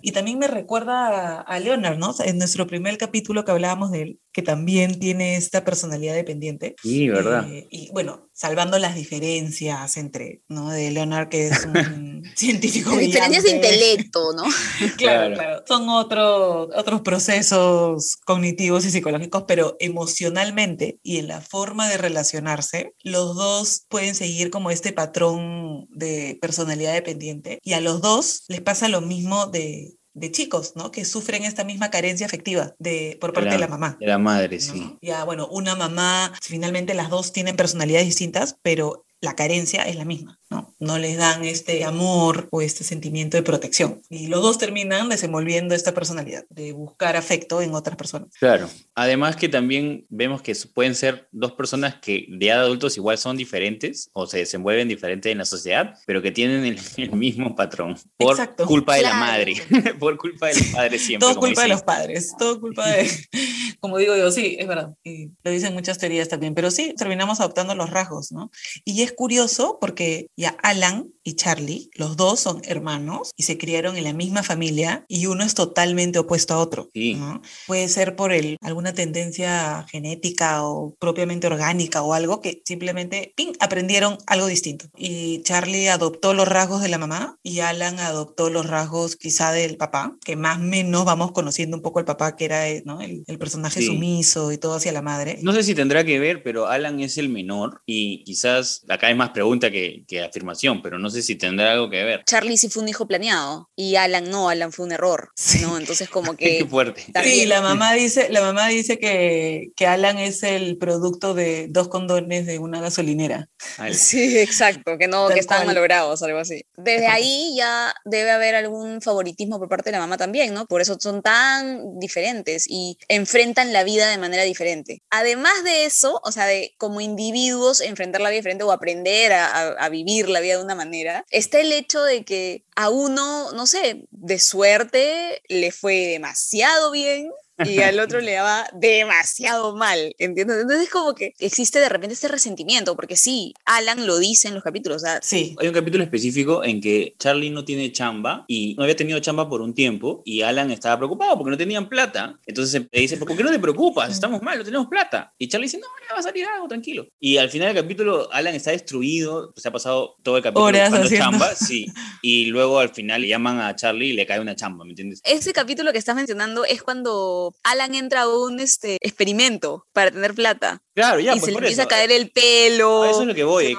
y 0.01 0.13
también 0.13 0.39
me 0.39 0.47
recuerda 0.47 1.37
a, 1.37 1.41
a 1.41 1.59
Leonard, 1.81 1.97
¿no? 1.99 2.13
En 2.23 2.37
nuestro 2.37 2.67
primer 2.67 2.97
capítulo 2.97 3.43
que 3.43 3.51
hablábamos 3.51 3.91
de 3.91 4.01
él, 4.03 4.19
que 4.31 4.41
también 4.41 4.99
tiene 4.99 5.35
esta 5.35 5.63
personalidad 5.65 6.13
dependiente. 6.15 6.75
Sí, 6.81 7.09
¿verdad? 7.09 7.47
Eh, 7.51 7.67
y 7.71 7.89
bueno, 7.91 8.29
salvando 8.33 8.77
las 8.79 8.95
diferencias 8.95 9.97
entre, 9.97 10.41
¿no? 10.47 10.69
De 10.69 10.91
Leonard, 10.91 11.29
que 11.29 11.47
es 11.47 11.65
un 11.65 12.23
científico 12.35 12.95
Diferencias 12.97 13.43
de 13.43 13.51
intelecto, 13.51 14.33
¿no? 14.33 14.43
Claro, 14.97 15.33
Claro. 15.33 15.35
claro. 15.35 15.63
Son 15.67 15.89
otro- 15.89 16.69
otros 16.75 17.01
procesos 17.01 18.17
cognitivos 18.25 18.85
y 18.85 18.91
psicológicos, 18.91 19.43
pero 19.47 19.75
emocionalmente 19.79 20.99
y 21.03 21.17
en 21.17 21.27
la 21.27 21.41
forma 21.41 21.87
de 21.89 21.97
relacionarse, 21.97 22.93
los 23.03 23.35
dos 23.35 23.85
pueden 23.89 24.15
seguir 24.15 24.49
como 24.51 24.71
este 24.71 24.93
patrón 24.93 25.87
de 25.89 26.37
personalidad 26.41 26.93
dependiente 26.93 27.59
y 27.63 27.73
a 27.73 27.81
los 27.81 28.01
dos 28.01 28.43
les 28.47 28.61
pasa 28.61 28.87
lo 28.87 29.01
mismo 29.01 29.47
de, 29.47 29.93
de 30.13 30.31
chicos, 30.31 30.73
¿no? 30.75 30.91
Que 30.91 31.05
sufren 31.05 31.43
esta 31.43 31.63
misma 31.63 31.89
carencia 31.89 32.25
afectiva 32.25 32.75
de, 32.79 33.17
por 33.21 33.33
parte 33.33 33.51
de 33.51 33.59
la 33.59 33.67
mamá. 33.67 33.97
De 33.99 34.07
la 34.07 34.17
madre, 34.17 34.57
¿no? 34.57 34.61
sí. 34.61 34.97
Ya, 35.01 35.23
bueno, 35.23 35.47
una 35.47 35.75
mamá, 35.75 36.33
finalmente 36.41 36.93
las 36.93 37.09
dos 37.09 37.31
tienen 37.31 37.55
personalidades 37.55 38.07
distintas, 38.07 38.57
pero 38.61 39.05
la 39.21 39.35
carencia 39.35 39.83
es 39.83 39.95
la 39.95 40.05
misma, 40.05 40.39
¿no? 40.51 40.75
No 40.79 40.99
les 40.99 41.17
dan 41.17 41.45
este 41.45 41.85
amor 41.85 42.49
o 42.51 42.61
este 42.61 42.83
sentimiento 42.83 43.37
de 43.37 43.43
protección. 43.43 44.01
Y 44.09 44.27
los 44.27 44.41
dos 44.41 44.57
terminan 44.57 45.07
desenvolviendo 45.07 45.73
esta 45.73 45.93
personalidad, 45.93 46.43
de 46.49 46.73
buscar 46.73 47.15
afecto 47.15 47.61
en 47.61 47.73
otras 47.73 47.95
personas. 47.95 48.35
Claro. 48.37 48.69
Además 48.93 49.37
que 49.37 49.47
también 49.47 50.05
vemos 50.09 50.41
que 50.41 50.53
pueden 50.73 50.93
ser 50.93 51.29
dos 51.31 51.53
personas 51.53 51.95
que 51.95 52.25
de 52.29 52.47
edad 52.47 52.61
adultos 52.61 52.97
igual 52.97 53.17
son 53.17 53.37
diferentes 53.37 54.09
o 54.11 54.27
se 54.27 54.39
desenvuelven 54.39 54.89
diferente 54.89 55.31
en 55.31 55.37
la 55.37 55.45
sociedad, 55.45 55.95
pero 56.05 56.21
que 56.21 56.31
tienen 56.31 56.65
el, 56.65 56.77
el 56.97 57.11
mismo 57.13 57.55
patrón 57.55 57.97
por 58.17 58.31
Exacto. 58.31 58.65
culpa 58.65 58.95
de 58.95 59.03
la 59.03 59.13
madre, 59.13 59.55
por 59.99 60.17
culpa 60.17 60.47
de 60.47 60.55
los 60.55 60.67
padres 60.67 61.01
siempre. 61.01 61.29
Todo 61.29 61.39
culpa 61.39 61.61
de 61.61 61.67
los 61.69 61.83
padres, 61.83 62.35
todo 62.37 62.59
culpa 62.59 62.89
de, 62.89 63.09
como 63.79 63.97
digo 63.97 64.17
yo, 64.17 64.29
sí, 64.31 64.57
es 64.59 64.67
verdad. 64.67 64.93
Y 65.03 65.29
lo 65.43 65.51
dicen 65.51 65.73
muchas 65.73 65.97
teorías 65.97 66.27
también, 66.27 66.53
pero 66.53 66.71
sí, 66.71 66.93
terminamos 66.97 67.39
adoptando 67.39 67.73
los 67.73 67.89
rasgos, 67.89 68.33
¿no? 68.33 68.51
Y 68.83 69.01
es 69.03 69.13
curioso 69.13 69.77
porque 69.79 70.27
ya 70.41 70.57
Alan 70.61 71.13
y 71.23 71.33
Charlie, 71.35 71.89
los 71.93 72.17
dos 72.17 72.39
son 72.39 72.61
hermanos 72.65 73.29
y 73.37 73.43
se 73.43 73.57
criaron 73.57 73.95
en 73.95 74.03
la 74.05 74.13
misma 74.13 74.41
familia 74.41 75.05
y 75.07 75.27
uno 75.27 75.43
es 75.43 75.53
totalmente 75.53 76.17
opuesto 76.19 76.55
a 76.55 76.57
otro. 76.57 76.89
Sí. 76.93 77.13
¿no? 77.13 77.41
Puede 77.67 77.87
ser 77.89 78.15
por 78.15 78.31
el, 78.33 78.57
alguna 78.61 78.93
tendencia 78.93 79.85
genética 79.89 80.63
o 80.63 80.95
propiamente 80.99 81.45
orgánica 81.47 82.01
o 82.01 82.13
algo 82.15 82.41
que 82.41 82.61
simplemente 82.65 83.33
¡ping! 83.37 83.53
aprendieron 83.59 84.17
algo 84.25 84.47
distinto. 84.47 84.85
Y 84.97 85.43
Charlie 85.43 85.89
adoptó 85.89 86.33
los 86.33 86.47
rasgos 86.47 86.81
de 86.81 86.89
la 86.89 86.97
mamá 86.97 87.37
y 87.43 87.59
Alan 87.59 87.99
adoptó 87.99 88.49
los 88.49 88.65
rasgos 88.65 89.15
quizá 89.15 89.51
del 89.51 89.77
papá, 89.77 90.17
que 90.25 90.35
más 90.35 90.57
o 90.57 90.61
menos 90.61 91.05
vamos 91.05 91.31
conociendo 91.33 91.77
un 91.77 91.83
poco 91.83 91.99
el 91.99 92.05
papá 92.05 92.35
que 92.35 92.45
era 92.45 92.63
¿no? 92.85 92.99
el, 93.01 93.23
el 93.27 93.37
personaje 93.37 93.79
Sí. 93.81 93.85
sumiso 93.87 94.51
y 94.51 94.57
todo 94.57 94.75
hacia 94.75 94.91
la 94.91 95.01
madre. 95.03 95.37
No 95.43 95.53
sé 95.53 95.61
si 95.63 95.75
tendrá 95.75 96.03
que 96.03 96.19
ver, 96.19 96.41
pero 96.43 96.65
Alan 96.67 96.99
es 96.99 97.17
el 97.19 97.29
menor 97.29 97.81
y 97.85 98.23
quizás 98.23 98.83
acá 98.89 99.07
hay 99.07 99.15
más 99.15 99.29
pregunta 99.29 99.69
que, 99.69 100.03
que 100.07 100.21
afirmación, 100.31 100.81
pero 100.81 100.97
no 100.97 101.09
sé 101.09 101.21
si 101.21 101.35
tendrá 101.35 101.73
algo 101.73 101.89
que 101.89 102.03
ver. 102.03 102.23
Charlie 102.25 102.57
sí 102.57 102.69
fue 102.69 102.81
un 102.83 102.89
hijo 102.89 103.07
planeado 103.07 103.69
y 103.75 103.95
Alan 103.97 104.29
no, 104.29 104.49
Alan 104.49 104.71
fue 104.71 104.85
un 104.85 104.91
error, 104.93 105.29
¿no? 105.61 105.77
Entonces 105.77 106.09
como 106.09 106.35
Qué 106.37 106.57
que 106.59 106.65
fuerte. 106.65 107.03
Sí, 107.05 107.11
también- 107.11 107.49
la 107.49 107.61
mamá 107.61 107.93
dice, 107.93 108.29
la 108.29 108.41
mamá 108.41 108.67
dice 108.69 108.97
que, 108.97 109.67
que 109.75 109.85
Alan 109.87 110.17
es 110.17 110.41
el 110.43 110.77
producto 110.77 111.33
de 111.33 111.67
dos 111.69 111.87
condones 111.89 112.45
de 112.47 112.57
una 112.59 112.81
gasolinera. 112.81 113.47
Al- 113.77 113.93
Sí, 113.95 114.39
exacto, 114.39 114.97
que 114.97 115.07
no, 115.07 115.25
Tal 115.27 115.33
que 115.35 115.39
están 115.41 115.57
cual. 115.59 115.67
malogrados, 115.67 116.23
algo 116.23 116.39
así. 116.39 116.63
Desde 116.75 117.07
ahí 117.07 117.53
ya 117.57 117.93
debe 118.05 118.31
haber 118.31 118.55
algún 118.55 119.01
favoritismo 119.01 119.59
por 119.59 119.69
parte 119.69 119.89
de 119.89 119.93
la 119.93 119.99
mamá 119.99 120.17
también, 120.17 120.53
¿no? 120.53 120.65
Por 120.65 120.81
eso 120.81 120.97
son 120.99 121.21
tan 121.21 121.99
diferentes 121.99 122.65
y 122.67 122.97
enfrentan 123.07 123.73
la 123.73 123.83
vida 123.83 124.09
de 124.09 124.17
manera 124.17 124.43
diferente. 124.43 125.01
Además 125.09 125.63
de 125.63 125.85
eso, 125.85 126.19
o 126.23 126.31
sea, 126.31 126.45
de 126.45 126.73
como 126.77 127.01
individuos 127.01 127.81
enfrentar 127.81 128.21
la 128.21 128.29
vida 128.29 128.37
diferente 128.39 128.63
o 128.63 128.71
aprender 128.71 129.33
a, 129.33 129.45
a- 129.47 129.71
a 129.79 129.89
vivir 129.89 130.20
la 130.29 130.39
vida 130.39 130.57
de 130.57 130.63
una 130.63 130.75
manera, 130.75 131.25
está 131.29 131.59
el 131.59 131.71
hecho 131.71 132.03
de 132.03 132.23
que 132.23 132.65
a 132.75 132.89
uno, 132.89 133.51
no 133.53 133.67
sé, 133.67 134.07
de 134.11 134.39
suerte 134.39 135.41
le 135.47 135.71
fue 135.71 136.07
demasiado 136.07 136.91
bien 136.91 137.31
y 137.65 137.79
al 137.79 137.99
otro 137.99 138.21
le 138.21 138.33
daba 138.33 138.67
demasiado 138.73 139.75
mal, 139.75 140.15
¿entiendes? 140.17 140.57
Entonces 140.61 140.89
como 140.89 141.13
que 141.15 141.33
existe 141.39 141.79
de 141.79 141.89
repente 141.89 142.13
este 142.13 142.27
resentimiento, 142.27 142.95
porque 142.95 143.15
sí, 143.15 143.53
Alan 143.65 144.05
lo 144.07 144.17
dice 144.17 144.47
en 144.47 144.55
los 144.55 144.63
capítulos, 144.63 145.03
o 145.03 145.05
sea, 145.05 145.19
Sí, 145.21 145.55
Hay 145.59 145.67
un 145.67 145.73
capítulo 145.73 146.03
específico 146.03 146.63
en 146.63 146.81
que 146.81 147.15
Charlie 147.19 147.49
no 147.49 147.63
tiene 147.65 147.91
chamba 147.91 148.45
y 148.47 148.75
no 148.75 148.83
había 148.83 148.95
tenido 148.95 149.19
chamba 149.19 149.47
por 149.49 149.61
un 149.61 149.73
tiempo 149.73 150.21
y 150.25 150.41
Alan 150.41 150.71
estaba 150.71 150.97
preocupado 150.97 151.37
porque 151.37 151.51
no 151.51 151.57
tenían 151.57 151.89
plata. 151.89 152.39
Entonces 152.45 152.83
le 152.91 153.01
dice, 153.01 153.17
¿por 153.17 153.35
qué 153.35 153.43
no 153.43 153.51
te 153.51 153.59
preocupas? 153.59 154.11
Estamos 154.11 154.41
mal, 154.41 154.57
no 154.57 154.63
tenemos 154.63 154.87
plata. 154.87 155.33
Y 155.37 155.47
Charlie 155.47 155.67
dice, 155.67 155.77
no, 155.77 155.87
ya 156.07 156.13
va 156.13 156.19
a 156.19 156.23
salir 156.23 156.45
algo, 156.45 156.67
tranquilo. 156.67 157.07
Y 157.19 157.37
al 157.37 157.49
final 157.49 157.73
del 157.73 157.83
capítulo 157.83 158.31
Alan 158.31 158.55
está 158.55 158.71
destruido, 158.71 159.53
se 159.55 159.67
ha 159.67 159.71
pasado 159.71 160.15
todo 160.23 160.37
el 160.37 160.43
capítulo 160.43 160.65
Horas 160.65 160.89
buscando 160.89 161.05
haciendo. 161.07 161.25
chamba, 161.25 161.55
sí. 161.55 161.85
Y 162.21 162.45
luego 162.45 162.79
al 162.79 162.89
final 162.89 163.21
le 163.21 163.27
llaman 163.27 163.59
a 163.59 163.75
Charlie 163.75 164.09
y 164.09 164.13
le 164.13 164.25
cae 164.25 164.39
una 164.39 164.55
chamba, 164.55 164.83
¿me 164.85 164.91
entiendes? 164.91 165.21
ese 165.23 165.53
capítulo 165.53 165.91
que 165.91 165.97
estás 165.97 166.15
mencionando 166.15 166.65
es 166.65 166.83
cuando 166.83 167.50
Alan 167.63 167.95
entra 167.95 168.21
a 168.21 168.27
un 168.27 168.59
este, 168.59 168.97
experimento 169.01 169.85
para 169.93 170.11
tener 170.11 170.33
plata. 170.33 170.81
Claro, 170.93 171.19
ya, 171.19 171.31
y 171.35 171.39
pues 171.39 171.45
se 171.45 171.51
le 171.51 171.57
empieza 171.57 171.81
eso. 171.83 171.87
a 171.87 171.87
caer 171.87 172.11
el 172.11 172.29
pelo. 172.31 173.05
Eso 173.05 173.21
es 173.21 173.27
lo 173.27 173.33
que 173.35 173.43
voy, 173.43 173.67
en 173.67 173.77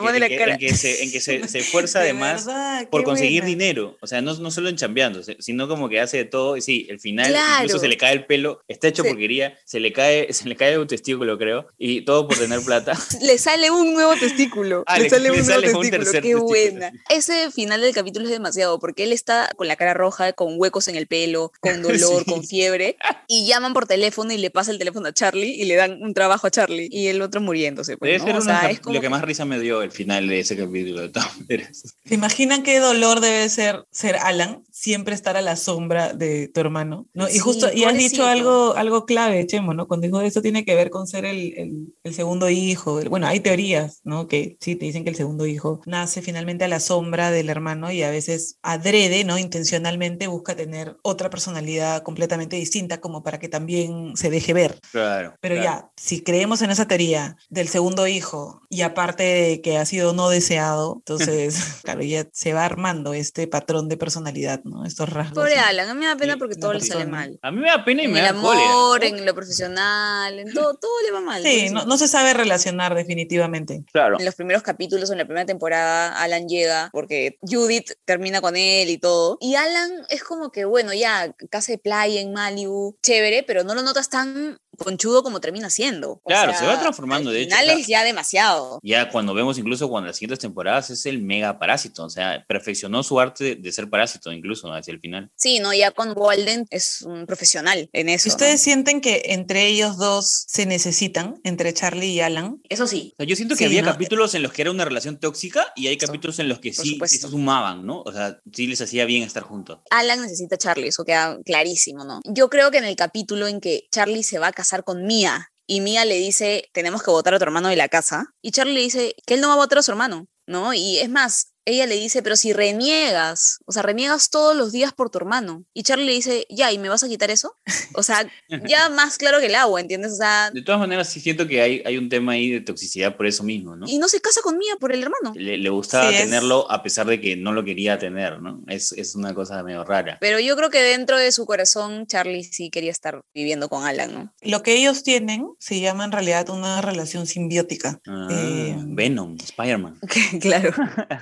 que, 0.59 0.69
en 0.69 0.77
se, 0.77 1.03
en 1.05 1.13
que 1.13 1.21
se, 1.21 1.47
se 1.49 1.59
esfuerza 1.61 1.99
De 2.01 2.11
además 2.11 2.47
verdad, 2.47 2.89
por 2.91 3.05
conseguir 3.05 3.43
buena. 3.43 3.47
dinero. 3.57 3.97
O 4.01 4.07
sea, 4.07 4.21
no, 4.23 4.35
no 4.35 4.51
solo 4.51 4.69
en 4.69 4.77
chambeando, 4.77 5.21
sino 5.39 5.69
como 5.69 5.89
que 5.89 6.01
hace 6.01 6.17
de 6.19 6.25
todo. 6.25 6.57
Y 6.57 6.63
sí, 6.63 6.87
el 6.89 7.01
final 7.01 7.29
Claro. 7.29 7.65
incluso 7.65 7.79
se 7.81 7.89
le 7.89 7.97
cae 7.97 8.13
el 8.15 8.25
pelo, 8.27 8.63
está 8.69 8.89
hecho 8.89 9.03
Sí. 9.03 9.09
porquería, 9.11 9.59
se 9.65 9.81
le 9.81 9.93
cae, 9.93 10.33
se 10.33 10.49
le 10.49 10.57
cae 10.57 10.79
un 10.79 10.87
testículo, 10.87 11.37
creo, 11.39 11.67
y 11.79 12.03
todo 12.05 12.27
por 12.29 12.39
tener 12.39 12.61
plata. 12.63 12.93
Le 13.23 13.37
sale 13.39 13.71
un 13.71 13.93
nuevo 13.95 14.15
testículo. 14.17 14.85
Ah, 14.87 14.97
le 14.99 15.05
le- 15.05 15.11
sale 15.11 15.23
le 15.25 15.31
un 15.31 15.37
nuevo 15.47 15.51
sale 15.53 15.67
testículo. 15.69 16.05
Qué 16.05 16.11
testículo, 16.13 16.45
buena. 16.47 16.93
Ese 17.11 17.51
final 17.51 17.81
del 17.81 17.95
capítulo 17.95 18.25
es 18.27 18.31
demasiado 18.33 18.79
porque 18.79 19.05
él 19.05 19.13
está 19.13 19.51
con 19.57 19.69
la 19.69 19.77
cara 19.77 19.93
roja, 19.95 20.33
con 20.33 20.55
huecos 20.59 20.89
en 20.89 20.97
el 20.97 21.07
pelo, 21.07 21.53
con 21.61 21.83
dolor, 21.83 22.25
Sí. 22.25 22.31
con 22.31 22.45
fiebre. 22.45 22.97
Y 23.29 23.47
llaman 23.47 23.75
por 23.75 23.87
teléfono 23.87 24.33
y 24.33 24.39
le 24.39 24.51
pasa 24.51 24.71
el 24.71 24.79
teléfono 24.79 25.09
a 25.09 25.13
Charlie 25.13 25.51
y 25.61 25.65
le 25.65 25.75
dan 25.77 26.03
un 26.03 26.15
trabajo 26.15 26.47
a 26.47 26.51
Charlie. 26.51 26.89
Y 26.91 27.02
el 27.09 27.23
otro 27.23 27.41
muriéndose. 27.41 27.97
pues, 27.97 28.09
Debe 28.11 28.19
¿no? 28.19 28.25
ser 28.27 28.35
O 28.37 28.43
una- 28.43 28.61
sea, 28.61 28.71
es 28.71 28.81
como 28.81 28.95
lo 28.95 29.01
que 29.01 29.09
más 29.09 29.23
risa 29.23 29.45
me 29.45 29.59
dio 29.61 29.83
el 29.83 29.91
final 29.91 30.29
de 30.29 30.41
ese 30.41 30.57
capítulo, 30.57 31.01
de 31.03 31.09
todas 31.11 31.39
maneras. 31.41 31.97
¿Se 32.13 32.17
imaginan 32.17 32.63
qué 32.63 32.79
dolor 32.79 33.21
debe 33.21 33.49
ser 33.49 33.87
ser 33.91 34.17
Alan? 34.17 34.63
Siempre 34.71 35.15
estar 35.15 35.39
a 35.39 35.41
la 35.41 35.57
sombra 35.57 36.13
de 36.13 36.47
tu 36.49 36.61
hermano, 36.61 37.07
¿no? 37.15 37.27
y 37.27 37.33
Sí, 37.33 37.39
justo, 37.39 37.73
y 37.73 37.85
has 37.85 37.97
dicho 37.97 38.27
algo, 38.27 38.75
algo 38.77 39.07
clave, 39.07 39.47
Chemo, 39.47 39.73
¿no? 39.73 39.89
Cuando 39.89 40.07
dijo 40.07 40.21
eso 40.21 40.43
tiene 40.43 40.67
que 40.67 40.75
ver 40.75 40.91
con 40.91 41.07
ser 41.07 41.25
el, 41.25 41.55
el- 41.57 41.95
el 42.05 42.15
segundo 42.15 42.51
hijo. 42.51 43.01
el- 43.01 43.09
bueno, 43.09 43.27
hay 43.29 43.41
teorías, 43.41 44.03
¿no? 44.05 44.29
Que 44.29 44.59
sí, 44.61 44.77
te 44.77 44.85
dicen 44.85 45.05
que 45.05 45.11
el 45.11 45.17
segundo 45.17 45.47
hijo 45.47 45.81
nace 45.87 46.21
finalmente 46.21 46.65
a 46.65 46.69
la 46.69 46.81
sombra 46.81 47.31
del 47.31 47.49
hermano 47.49 47.91
y 47.91 48.03
a 48.03 48.11
veces 48.11 48.59
adrede, 48.61 49.25
¿no? 49.25 49.39
Intencionalmente 49.39 50.27
busca 50.27 50.55
tener 50.55 50.99
otra 51.03 51.31
personalidad 51.31 52.03
completamente 52.03 52.57
distinta 52.57 53.01
como 53.01 53.23
para 53.23 53.39
que 53.39 53.49
también 53.49 54.19
se 54.19 54.29
deje 54.29 54.53
ver. 54.53 54.79
Claro. 54.91 55.35
Pero 55.41 55.55
claro. 55.55 55.71
ya, 55.87 55.91
si 55.97 56.21
creemos 56.23 56.61
en 56.61 56.73
esa 56.73 56.87
teoría 56.87 57.37
del 57.49 57.69
segundo 57.69 58.07
hijo 58.07 58.61
y 58.69 58.83
aparte 58.83 59.23
de 59.23 59.61
que 59.63 59.79
ha 59.79 59.87
sido 59.87 60.13
no 60.13 60.29
deseado, 60.29 60.97
entonces, 60.99 61.57
claro, 61.85 62.02
ya 62.09 62.27
se 62.33 62.53
va 62.53 62.65
armando 62.65 63.15
este 63.15 63.47
patrón 63.47 63.89
de 63.89 63.97
personalidad, 63.97 64.63
¿no? 64.65 64.85
Estos 64.85 65.09
rasgos. 65.09 65.35
Pobre. 65.39 65.59
Alan, 65.59 65.89
a 65.89 65.95
mí 65.95 66.01
me 66.01 66.07
da 66.07 66.17
pena 66.17 66.37
porque 66.37 66.57
todo 66.57 66.73
le 66.73 66.81
sale 66.81 67.07
mal. 67.07 67.39
A 67.43 67.51
mí 67.51 67.61
me 67.61 67.69
da 67.69 67.85
pena 67.85 68.03
y 68.03 68.07
En 68.07 68.13
me 68.13 68.19
el 68.21 68.25
da 68.27 68.33
cólera. 68.41 68.71
amor, 68.71 69.05
en 69.05 69.25
lo 69.27 69.35
profesional, 69.35 70.39
en 70.39 70.53
todo, 70.53 70.75
todo 70.75 70.91
le 71.05 71.11
va 71.13 71.21
mal. 71.21 71.43
Sí, 71.43 71.71
no, 71.71 71.85
no 71.85 71.97
se 71.97 72.09
sabe 72.09 72.35
relacionar 72.35 72.95
definitivamente. 72.95 73.85
Claro. 73.93 74.19
En 74.19 74.25
los 74.25 74.35
primeros 74.35 74.63
capítulos, 74.63 75.11
en 75.11 75.19
la 75.19 75.25
primera 75.25 75.47
temporada, 75.47 76.21
Alan 76.21 76.49
llega 76.49 76.91
porque 76.93 77.39
Judith 77.43 77.93
termina 78.05 78.41
con 78.41 78.57
él 78.57 78.91
y 78.91 78.99
todo. 78.99 79.39
Y 79.41 79.55
Alan 79.55 79.91
es 80.09 80.23
como 80.25 80.51
que, 80.51 80.65
bueno, 80.65 80.93
ya, 80.93 81.33
casa 81.51 81.73
de 81.73 81.79
playa 81.79 82.21
en 82.21 82.33
Malibu, 82.33 82.97
chévere, 83.03 83.43
pero 83.43 83.65
no 83.65 83.75
lo 83.75 83.83
notas 83.83 84.09
tan 84.09 84.59
conchudo 84.79 85.23
como 85.23 85.39
termina 85.41 85.69
siendo. 85.71 86.13
O 86.13 86.21
Claro, 86.27 86.53
sea, 86.53 86.61
se 86.61 86.67
va 86.67 86.81
transformando, 86.81 87.29
al 87.31 87.35
de 87.37 87.43
hecho, 87.43 87.51
final 87.55 87.67
o 87.67 87.71
sea- 87.73 87.79
es 87.81 87.87
ya 87.87 88.05
demasiado. 88.05 88.81
Ya 88.83 89.11
cuando 89.11 89.35
vemos 89.35 89.59
incluso 89.59 89.89
cuando 89.89 90.07
las 90.09 90.17
siguientes 90.17 90.39
temporadas 90.39 90.89
es 90.91 91.05
el 91.07 91.21
mega 91.23 91.59
parásito, 91.59 91.82
o 91.97 92.11
sea, 92.11 92.45
perfeccionó 92.47 93.03
su 93.03 93.19
arte 93.21 93.57
de, 93.57 93.73
ser 93.73 93.89
parásito 93.89 94.33
incluso 94.33 94.69
¿no? 94.69 94.75
hacia 94.75 94.93
el 94.93 95.01
final. 95.01 95.31
Sí, 95.37 95.61
no, 95.61 95.73
ya 95.73 95.91
con 95.91 96.13
Walden 96.17 96.67
es 96.71 97.03
un 97.03 97.27
profesional 97.27 97.89
en 97.93 98.09
eso. 98.09 98.29
¿Y 98.29 98.31
¿no? 98.31 98.35
ustedes 98.35 98.61
sienten 98.61 99.01
que 99.01 99.23
entre 99.27 99.67
ellos 99.67 99.97
dos 99.97 100.45
se 100.47 100.67
necesitan, 100.67 101.41
entre 101.45 101.73
Charlie 101.73 102.13
y 102.13 102.21
Alan? 102.21 102.61
Eso 102.69 102.87
sí. 102.87 103.13
O 103.15 103.17
sea, 103.19 103.27
yo 103.27 103.37
siento 103.37 103.55
que 103.55 103.61
Sí, 103.61 103.65
había 103.65 103.83
¿no? 103.83 103.93
capítulos 103.93 104.35
en 104.35 104.43
los 104.43 104.53
que 104.53 104.63
era 104.63 104.71
una 104.71 104.85
relación 104.85 105.19
tóxica 105.19 105.73
y 105.77 105.87
hay 105.87 105.97
capítulos 105.97 106.39
en 106.39 106.49
los 106.49 106.59
que 106.59 106.73
por 106.99 107.09
sí, 107.09 107.19
se 107.19 107.29
sumaban, 107.29 107.87
¿no? 107.87 108.03
O 108.03 108.13
sea, 108.13 108.41
sí 108.53 108.67
les 108.67 108.81
hacía 108.81 109.05
bien 109.05 109.23
estar 109.23 109.43
juntos. 109.43 109.79
Alan 109.91 110.21
necesita 110.23 110.57
a 110.57 110.59
Charlie, 110.59 110.89
eso 110.89 111.05
queda 111.05 111.39
clarísimo, 111.45 112.05
¿no? 112.05 112.21
Yo 112.25 112.49
creo 112.49 112.71
que 112.71 112.79
en 112.79 112.85
el 112.85 112.97
capítulo 112.97 113.47
en 113.47 113.61
que 113.61 113.87
Charlie 113.91 114.23
se 114.23 114.39
va 114.39 114.49
a 114.49 114.53
casar 114.53 114.85
con 114.85 115.05
Mia 115.05 115.53
y 115.67 115.81
Mia 115.81 116.05
le 116.05 116.19
dice, 116.19 116.69
tenemos 116.73 117.03
que 117.03 117.11
votar 117.11 117.35
a 117.35 117.39
tu 117.39 117.45
hermano 117.45 117.69
de 117.69 117.77
la 117.77 117.89
casa, 117.89 118.35
y 118.43 118.51
Charlie 118.51 118.75
le 118.75 118.81
dice 118.81 119.15
que 119.27 119.35
él 119.35 119.41
no 119.41 119.49
va 119.49 119.55
a 119.55 119.59
votar 119.59 119.79
a 119.79 119.83
su 119.83 119.91
hermano, 119.91 120.27
¿no? 120.47 120.75
Y 120.75 120.99
es 120.99 121.09
más, 121.09 121.52
ella 121.65 121.87
le 121.87 121.97
dice, 121.97 122.23
pero 122.23 122.37
si 122.37 122.53
reniegas, 122.53 123.59
o 123.67 123.73
sea, 123.73 123.83
reniegas 123.83 124.31
todos 124.31 124.57
los 124.57 124.73
días 124.73 124.93
por 124.93 125.11
tu 125.11 125.19
hermano, 125.19 125.65
y 125.75 125.83
Charlie 125.83 126.07
le 126.07 126.13
dice, 126.13 126.47
ya, 126.51 126.73
¿y 126.73 126.79
me 126.79 126.89
vas 126.89 127.03
a 127.05 127.09
quitar 127.09 127.31
eso? 127.31 127.57
O 127.95 128.03
sea, 128.03 128.27
ya 128.67 128.89
más 128.89 129.19
claro 129.19 129.39
que 129.41 129.47
el 129.47 129.55
agua, 129.55 129.81
¿entiendes? 129.81 130.13
O 130.13 130.17
sea, 130.17 130.51
De 130.51 130.63
todas 130.63 130.81
maneras, 130.81 131.09
sí 131.09 131.21
siento 131.21 131.47
que 131.47 131.61
hay, 131.61 131.83
hay 131.85 131.99
un 131.99 132.09
tema 132.09 132.33
ahí 132.33 132.51
de 132.51 132.61
toxicidad 132.61 133.17
por 133.17 133.27
eso 133.27 133.43
mismo, 133.43 133.77
¿no? 133.77 133.87
y 133.89 133.99
no 133.99 134.09
se 134.09 134.21
casa 134.21 134.41
con 134.43 134.59
por 134.79 134.93
el 134.93 135.03
hermano. 135.03 135.33
Le, 135.35 135.59
le 135.59 135.71
gustaba 135.71 136.09
Sí, 136.09 136.15
es- 136.15 136.21
tenerlo 136.23 136.71
a 136.71 136.83
pesar 136.83 137.07
de 137.07 137.21
que 137.21 137.37
no 137.37 137.53
lo 137.53 137.65
quería 137.65 137.99
tener, 137.99 138.41
¿no? 138.41 138.63
Es, 138.69 138.93
es 138.93 139.15
una 139.15 139.35
cosa 139.35 139.63
medio 139.63 139.85
rara. 139.85 140.19
Pero 140.21 140.39
yo 140.39 140.57
creo 140.57 140.71
que 140.71 140.81
dentro 140.81 141.19
de 141.19 141.33
su 141.33 141.47
corazón, 141.47 142.07
Charlie 142.07 142.45
sí 142.45 142.71
quería 142.71 142.91
estar 142.91 143.23
viviendo 143.35 143.69
con 143.69 143.85
Alan, 143.85 144.15
¿no? 144.15 144.35
Lo 144.41 144.63
que 144.63 144.75
ellos 144.77 145.03
tienen 145.03 145.49
se 145.59 145.81
llama 145.81 146.05
en 146.05 146.13
realidad 146.13 146.49
una 146.51 146.81
relación 146.81 147.27
simbiótica. 147.27 148.01
Ah, 148.07 148.29
Eh, 148.31 148.77
Venom, 148.79 149.37
Spider-Man. 149.43 149.99
claro. 150.41 150.73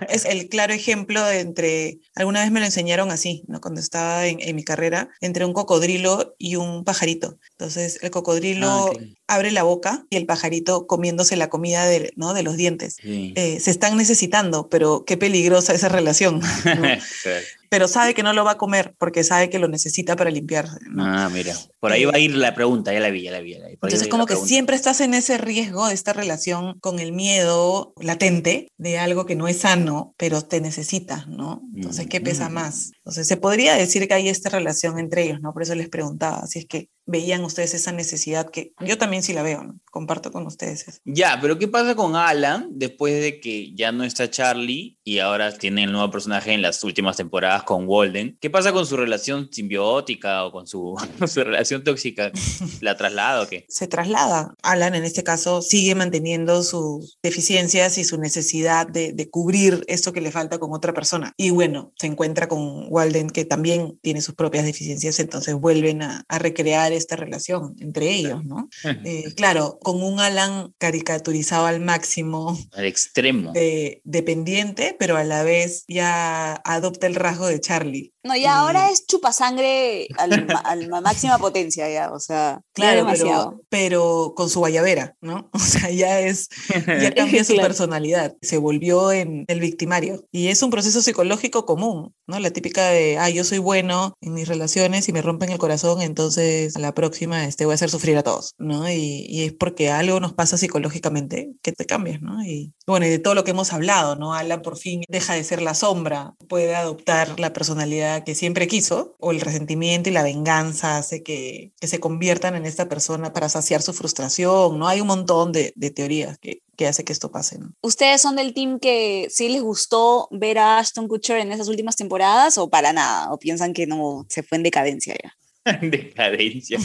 Es 0.08 0.24
el 0.30 0.48
claro 0.48 0.72
ejemplo 0.72 1.28
entre, 1.28 1.98
alguna 2.14 2.42
vez 2.42 2.50
me 2.50 2.60
lo 2.60 2.66
enseñaron 2.66 3.10
así, 3.10 3.44
¿no? 3.48 3.60
Cuando 3.60 3.80
estaba 3.80 4.26
en, 4.26 4.38
en 4.40 4.54
mi 4.54 4.62
carrera, 4.62 5.10
entre 5.20 5.44
un 5.44 5.52
cocodrilo 5.52 6.34
y 6.38 6.56
un 6.56 6.84
pajarito. 6.84 7.38
Entonces, 7.52 7.98
el 8.02 8.10
cocodrilo 8.10 8.68
Ah, 8.68 8.90
claro. 8.92 9.06
Abre 9.30 9.50
la 9.50 9.62
boca 9.62 10.04
y 10.10 10.16
el 10.16 10.26
pajarito 10.26 10.86
comiéndose 10.86 11.36
la 11.36 11.48
comida 11.48 11.86
de, 11.86 12.12
¿no? 12.16 12.34
de 12.34 12.42
los 12.42 12.56
dientes. 12.56 12.96
Sí. 13.00 13.32
Eh, 13.36 13.60
se 13.60 13.70
están 13.70 13.96
necesitando, 13.96 14.68
pero 14.68 15.04
qué 15.06 15.16
peligrosa 15.16 15.72
esa 15.72 15.88
relación. 15.88 16.40
pero 17.70 17.86
sabe 17.86 18.14
que 18.14 18.22
no 18.24 18.32
lo 18.32 18.44
va 18.44 18.52
a 18.52 18.56
comer 18.58 18.94
porque 18.98 19.22
sabe 19.22 19.48
que 19.48 19.60
lo 19.60 19.68
necesita 19.68 20.16
para 20.16 20.30
limpiarse. 20.30 20.78
¿no? 20.90 21.04
Ah, 21.04 21.28
mira. 21.32 21.54
Por 21.78 21.92
ahí 21.92 22.02
Eh, 22.02 22.06
va 22.06 22.12
a 22.14 22.18
ir 22.18 22.34
la 22.34 22.54
pregunta, 22.54 22.92
ya 22.92 22.98
la 23.00 23.10
vi, 23.10 23.22
ya 23.22 23.30
la 23.30 23.40
vi. 23.40 23.52
ya 23.52 23.60
la 23.60 23.68
vi. 23.68 23.74
Entonces, 23.74 24.08
como 24.08 24.26
que 24.26 24.32
pregunta. 24.32 24.48
siempre 24.48 24.74
estás 24.76 25.00
en 25.00 25.14
ese 25.14 25.38
riesgo 25.38 25.86
de 25.86 25.94
esta 25.94 26.12
relación 26.12 26.78
con 26.80 26.98
el 26.98 27.12
miedo 27.12 27.94
latente 28.00 28.68
de 28.76 28.98
algo 28.98 29.24
que 29.24 29.36
no 29.36 29.46
es 29.46 29.58
sano, 29.58 30.14
pero 30.16 30.42
te 30.42 30.60
necesita, 30.60 31.24
¿no? 31.28 31.62
Entonces, 31.74 32.06
¿qué 32.08 32.20
pesa 32.20 32.48
más? 32.48 32.90
Entonces, 33.00 33.26
se 33.26 33.36
podría 33.36 33.74
decir 33.74 34.06
que 34.06 34.14
hay 34.14 34.28
esta 34.28 34.50
relación 34.50 34.98
entre 34.98 35.24
ellos, 35.24 35.40
¿no? 35.40 35.52
Por 35.52 35.62
eso 35.62 35.74
les 35.74 35.88
preguntaba 35.88 36.46
si 36.46 36.60
es 36.60 36.66
que 36.66 36.90
veían 37.06 37.42
ustedes 37.44 37.74
esa 37.74 37.92
necesidad 37.92 38.50
que 38.50 38.72
yo 38.80 38.96
también 38.96 39.22
sí 39.22 39.32
la 39.32 39.42
veo, 39.42 39.64
¿no? 39.64 39.80
Comparto 39.90 40.30
con 40.30 40.46
ustedes 40.46 40.86
eso. 40.86 41.00
Ya, 41.04 41.38
pero 41.40 41.58
¿qué 41.58 41.66
pasa 41.66 41.96
con 41.96 42.14
Alan 42.14 42.68
después 42.70 43.20
de 43.20 43.40
que 43.40 43.74
ya 43.74 43.90
no 43.90 44.04
está 44.04 44.30
Charlie 44.30 44.98
y 45.02 45.18
ahora 45.18 45.52
tiene 45.56 45.84
el 45.84 45.92
nuevo 45.92 46.10
personaje 46.10 46.52
en 46.52 46.62
las 46.62 46.84
últimas 46.84 47.16
temporadas 47.16 47.64
con 47.64 47.88
Walden? 47.88 48.38
¿Qué 48.40 48.48
pasa 48.48 48.72
con 48.72 48.86
su 48.86 48.96
relación 48.96 49.48
simbiótica 49.50 50.44
o 50.44 50.52
con 50.52 50.68
su, 50.68 50.94
su 51.26 51.42
relación 51.42 51.82
tóxica? 51.82 52.30
¿La 52.80 52.96
traslada 52.96 53.42
o 53.42 53.48
qué? 53.48 53.66
Se 53.68 53.88
traslada. 53.88 54.54
Alan, 54.62 54.94
en 54.94 55.04
este 55.04 55.24
caso, 55.24 55.62
sigue 55.62 55.96
manteniendo 55.96 56.62
sus 56.62 57.18
deficiencias 57.22 57.98
y 57.98 58.04
su 58.04 58.18
necesidad 58.18 58.86
de, 58.86 59.12
de 59.12 59.28
cubrir 59.28 59.84
esto 59.88 60.12
que 60.12 60.20
le 60.20 60.30
falta 60.30 60.58
con 60.58 60.72
otra 60.72 60.94
persona. 60.94 61.32
Y 61.36 61.50
bueno, 61.50 61.92
se 61.98 62.06
encuentra 62.06 62.46
con 62.46 62.86
Walden, 62.88 62.99
que 63.32 63.44
también 63.44 63.98
tiene 64.02 64.20
sus 64.20 64.34
propias 64.34 64.64
deficiencias, 64.64 65.18
entonces 65.20 65.54
vuelven 65.54 66.02
a, 66.02 66.24
a 66.28 66.38
recrear 66.38 66.92
esta 66.92 67.16
relación 67.16 67.74
entre 67.80 68.10
ellos, 68.10 68.44
¿no? 68.44 68.68
Eh, 69.04 69.32
claro, 69.34 69.78
con 69.82 70.02
un 70.02 70.20
Alan 70.20 70.72
caricaturizado 70.78 71.66
al 71.66 71.80
máximo, 71.80 72.58
Al 72.72 72.84
extremo. 72.84 73.52
de- 73.52 74.00
dependiente, 74.04 74.94
pero 74.98 75.16
a 75.16 75.24
la 75.24 75.42
vez 75.42 75.84
ya 75.88 76.54
adopta 76.64 77.06
el 77.06 77.14
rasgo 77.14 77.46
de 77.46 77.60
Charlie. 77.60 78.12
No, 78.22 78.36
Y- 78.36 78.42
ya 78.42 78.58
ahora 78.60 78.90
es 78.90 79.06
chupasangre 79.06 80.08
al 80.18 80.88
ma- 80.88 81.00
máxima 81.00 81.38
potencia, 81.38 81.88
ya, 81.90 82.12
o 82.12 82.20
sea, 82.20 82.60
Claro, 82.74 82.98
demasiado. 82.98 83.62
pero, 83.68 83.90
pero 84.00 84.32
con 84.36 84.50
su 84.50 84.58
guayabera, 84.60 85.16
¿no? 85.20 85.48
O 85.54 85.58
sea, 85.58 85.90
ya 85.90 86.20
es, 86.20 86.48
ya 86.86 87.12
cambia 87.14 87.44
su 87.44 87.54
Claro. 87.54 87.68
personalidad, 87.68 88.36
se 88.42 88.58
volvió 88.58 89.12
en 89.12 89.44
el 89.48 89.60
victimario. 89.60 90.24
Y 90.32 90.48
es 90.48 90.62
un 90.62 90.70
proceso 90.70 91.00
psicológico 91.02 91.64
común, 91.66 92.14
¿no? 92.26 92.38
La 92.38 92.50
típica 92.50 92.88
de, 92.88 93.18
ah, 93.18 93.30
yo 93.30 93.44
soy 93.44 93.58
bueno 93.58 94.14
en 94.20 94.34
mis 94.34 94.48
relaciones 94.48 95.08
y 95.08 95.12
me 95.12 95.22
rompen 95.22 95.50
el 95.50 95.58
corazón, 95.58 96.02
entonces 96.02 96.76
a 96.76 96.80
la 96.80 96.92
próxima 96.94 97.44
este, 97.46 97.64
voy 97.64 97.72
a 97.72 97.74
hacer 97.76 97.90
sufrir 97.90 98.16
a 98.18 98.22
todos, 98.22 98.54
¿no? 98.58 98.90
Y, 98.90 99.26
y 99.28 99.44
es 99.44 99.52
porque 99.52 99.90
algo 99.90 100.20
nos 100.20 100.32
pasa 100.34 100.56
psicológicamente 100.58 101.52
que 101.62 101.72
te 101.72 101.86
cambias, 101.86 102.20
¿no? 102.20 102.42
Y 102.44 102.72
bueno, 102.86 103.06
y 103.06 103.08
de 103.10 103.18
todo 103.18 103.34
lo 103.34 103.44
que 103.44 103.52
hemos 103.52 103.72
hablado, 103.72 104.16
¿no? 104.16 104.34
Alan 104.34 104.62
por 104.62 104.76
fin 104.76 105.02
deja 105.08 105.34
de 105.34 105.44
ser 105.44 105.62
la 105.62 105.74
sombra, 105.74 106.34
puede 106.48 106.74
adoptar 106.74 107.38
la 107.38 107.52
personalidad 107.52 108.09
que 108.24 108.34
siempre 108.34 108.66
quiso, 108.68 109.16
o 109.18 109.30
el 109.30 109.40
resentimiento 109.40 110.08
y 110.08 110.12
la 110.12 110.22
venganza 110.22 110.96
hace 110.98 111.22
que, 111.22 111.72
que 111.80 111.86
se 111.86 112.00
conviertan 112.00 112.54
en 112.56 112.66
esta 112.66 112.88
persona 112.88 113.32
para 113.32 113.48
saciar 113.48 113.82
su 113.82 113.92
frustración, 113.92 114.78
¿no? 114.78 114.88
Hay 114.88 115.00
un 115.00 115.06
montón 115.06 115.52
de, 115.52 115.72
de 115.76 115.90
teorías 115.90 116.38
que, 116.38 116.62
que 116.76 116.86
hace 116.86 117.04
que 117.04 117.12
esto 117.12 117.30
pase, 117.30 117.58
¿no? 117.58 117.72
¿Ustedes 117.82 118.20
son 118.20 118.36
del 118.36 118.52
team 118.54 118.78
que 118.80 119.26
sí 119.30 119.48
les 119.48 119.62
gustó 119.62 120.28
ver 120.30 120.58
a 120.58 120.78
Ashton 120.78 121.08
Kutcher 121.08 121.38
en 121.38 121.52
esas 121.52 121.68
últimas 121.68 121.96
temporadas 121.96 122.58
o 122.58 122.68
para 122.68 122.92
nada? 122.92 123.32
¿O 123.32 123.38
piensan 123.38 123.72
que 123.72 123.86
no 123.86 124.26
se 124.28 124.42
fue 124.42 124.56
en 124.56 124.62
decadencia 124.64 125.14
ya? 125.22 125.36
Decadencia. 125.82 126.78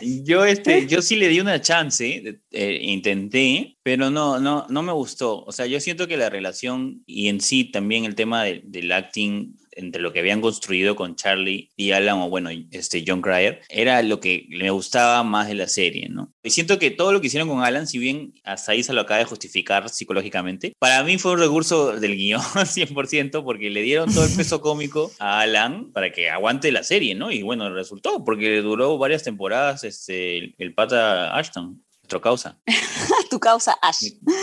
Yo, 0.00 0.46
este, 0.46 0.86
yo 0.86 1.02
sí 1.02 1.16
le 1.16 1.28
di 1.28 1.40
una 1.40 1.60
chance, 1.60 2.40
eh, 2.50 2.78
intenté, 2.82 3.76
pero 3.82 4.10
no, 4.10 4.40
no, 4.40 4.66
no 4.68 4.82
me 4.82 4.92
gustó. 4.92 5.44
O 5.44 5.52
sea, 5.52 5.66
yo 5.66 5.78
siento 5.78 6.08
que 6.08 6.16
la 6.16 6.30
relación 6.30 7.02
y 7.06 7.28
en 7.28 7.40
sí 7.42 7.64
también 7.64 8.06
el 8.06 8.14
tema 8.14 8.42
de- 8.44 8.62
del 8.64 8.90
acting 8.92 9.56
entre 9.76 10.02
lo 10.02 10.12
que 10.12 10.20
habían 10.20 10.40
construido 10.40 10.96
con 10.96 11.16
Charlie 11.16 11.70
y 11.76 11.92
Alan, 11.92 12.18
o 12.18 12.28
bueno, 12.28 12.50
este 12.70 13.04
John 13.06 13.22
Cryer, 13.22 13.60
era 13.68 14.02
lo 14.02 14.20
que 14.20 14.46
me 14.50 14.70
gustaba 14.70 15.22
más 15.22 15.48
de 15.48 15.54
la 15.54 15.68
serie, 15.68 16.08
¿no? 16.08 16.32
Y 16.42 16.50
siento 16.50 16.78
que 16.78 16.90
todo 16.90 17.12
lo 17.12 17.20
que 17.20 17.28
hicieron 17.28 17.48
con 17.48 17.62
Alan, 17.62 17.86
si 17.86 17.98
bien 17.98 18.34
hasta 18.44 18.72
ahí 18.72 18.82
se 18.82 18.92
lo 18.92 19.02
acaba 19.02 19.18
de 19.18 19.24
justificar 19.24 19.88
psicológicamente, 19.88 20.72
para 20.78 21.02
mí 21.04 21.18
fue 21.18 21.32
un 21.32 21.38
recurso 21.38 21.98
del 21.98 22.16
guion 22.16 22.40
100%, 22.54 23.44
porque 23.44 23.70
le 23.70 23.82
dieron 23.82 24.12
todo 24.12 24.24
el 24.24 24.34
peso 24.34 24.60
cómico 24.60 25.12
a 25.18 25.40
Alan 25.40 25.92
para 25.92 26.10
que 26.10 26.30
aguante 26.30 26.72
la 26.72 26.82
serie, 26.82 27.14
¿no? 27.14 27.30
Y 27.30 27.42
bueno, 27.42 27.72
resultó, 27.72 28.24
porque 28.24 28.60
duró 28.60 28.98
varias 28.98 29.22
temporadas 29.22 29.84
este, 29.84 30.38
el, 30.38 30.54
el 30.58 30.74
pata 30.74 31.36
Ashton. 31.36 31.82
Nuestro 32.04 32.20
causa. 32.20 32.58
tu 33.30 33.40
causa, 33.40 33.72
Ash. 33.80 33.96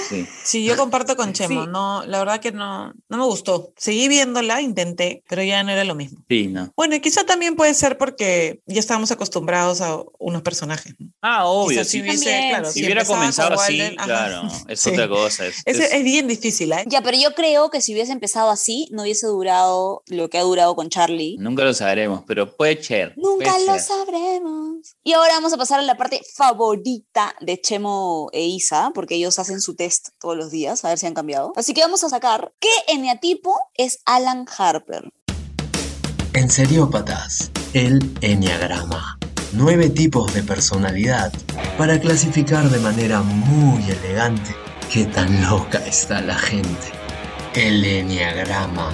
Sí. 0.09 0.27
Sí, 0.43 0.65
yo 0.65 0.75
comparto 0.75 1.15
con 1.15 1.31
Chemo. 1.31 1.63
Sí. 1.65 1.69
No, 1.71 2.03
la 2.07 2.17
verdad 2.19 2.39
que 2.39 2.51
no, 2.51 2.91
no 3.07 3.17
me 3.17 3.23
gustó. 3.25 3.71
Seguí 3.77 4.07
viéndola, 4.07 4.61
intenté, 4.61 5.23
pero 5.29 5.43
ya 5.43 5.61
no 5.63 5.71
era 5.71 5.83
lo 5.83 5.93
mismo. 5.93 6.19
Sí, 6.27 6.47
no. 6.47 6.71
Bueno, 6.75 6.95
y 6.95 6.99
quizá 7.01 7.23
también 7.23 7.55
puede 7.55 7.73
ser 7.75 7.99
porque 7.99 8.61
ya 8.65 8.79
estábamos 8.79 9.11
acostumbrados 9.11 9.79
a 9.81 9.99
unos 10.17 10.41
personajes. 10.41 10.95
¿no? 10.97 11.11
Ah, 11.21 11.45
obvio. 11.45 11.77
Quizá 11.79 11.83
Si, 11.83 11.91
si 11.91 12.01
hubiese, 12.01 12.25
También. 12.25 12.49
claro, 12.49 12.67
si 12.71 12.79
si 12.79 12.85
hubiera 12.85 13.05
comenzado 13.05 13.49
con 13.55 13.59
así, 13.63 13.79
Walden, 13.79 13.95
claro, 13.97 14.41
es 14.67 14.79
Sí. 14.79 14.89
otra 14.89 15.07
cosa. 15.07 15.45
Es, 15.45 15.61
Es, 15.65 15.79
es- 15.79 15.93
es 15.93 16.03
bien 16.03 16.27
difícil, 16.27 16.71
¿eh? 16.71 16.83
Ya, 16.87 17.01
pero 17.03 17.17
yo 17.17 17.35
creo 17.35 17.69
que 17.69 17.79
si 17.79 17.93
hubiese 17.93 18.11
empezado 18.11 18.49
así, 18.49 18.87
no 18.91 19.03
hubiese 19.03 19.27
durado 19.27 20.01
lo 20.07 20.29
que 20.31 20.39
ha 20.39 20.41
durado 20.41 20.75
con 20.75 20.89
Charlie. 20.89 21.37
Nunca 21.39 21.63
lo 21.63 21.73
sabremos, 21.75 22.23
pero 22.25 22.57
puede 22.57 22.81
ser. 22.83 23.13
Nunca 23.17 23.51
puede 23.53 23.67
lo 23.67 23.73
ser. 23.73 23.81
sabremos. 23.83 24.95
Y 25.03 25.13
ahora 25.13 25.35
vamos 25.35 25.53
a 25.53 25.57
pasar 25.57 25.79
a 25.79 25.83
la 25.83 25.95
parte 25.95 26.21
favorita 26.35 27.35
de 27.39 27.60
Chemo 27.61 28.29
e 28.33 28.45
Isa, 28.45 28.91
porque 28.93 29.15
ellos 29.15 29.39
hacen 29.39 29.61
su 29.61 29.75
test 29.75 30.09
todos 30.19 30.35
los 30.35 30.51
días, 30.51 30.83
a 30.83 30.89
ver 30.89 30.97
si 30.97 31.07
han 31.07 31.13
cambiado. 31.13 31.53
Así 31.55 31.73
que 31.73 31.81
vamos 31.81 32.03
a 32.03 32.09
sacar 32.09 32.53
qué 32.59 32.69
eneatipo 32.87 33.57
es 33.75 33.99
Alan 34.05 34.45
Harper. 34.57 35.11
En 36.33 36.49
Seriópatas, 36.49 37.51
el 37.73 37.99
Enneagrama. 38.21 39.17
Nueve 39.53 39.89
tipos 39.89 40.33
de 40.33 40.43
personalidad 40.43 41.33
para 41.77 41.99
clasificar 41.99 42.69
de 42.69 42.79
manera 42.79 43.21
muy 43.21 43.83
elegante 43.83 44.55
qué 44.91 45.05
tan 45.05 45.49
loca 45.49 45.85
está 45.85 46.21
la 46.21 46.35
gente. 46.35 46.87
El 47.53 47.83
Enneagrama. 47.83 48.91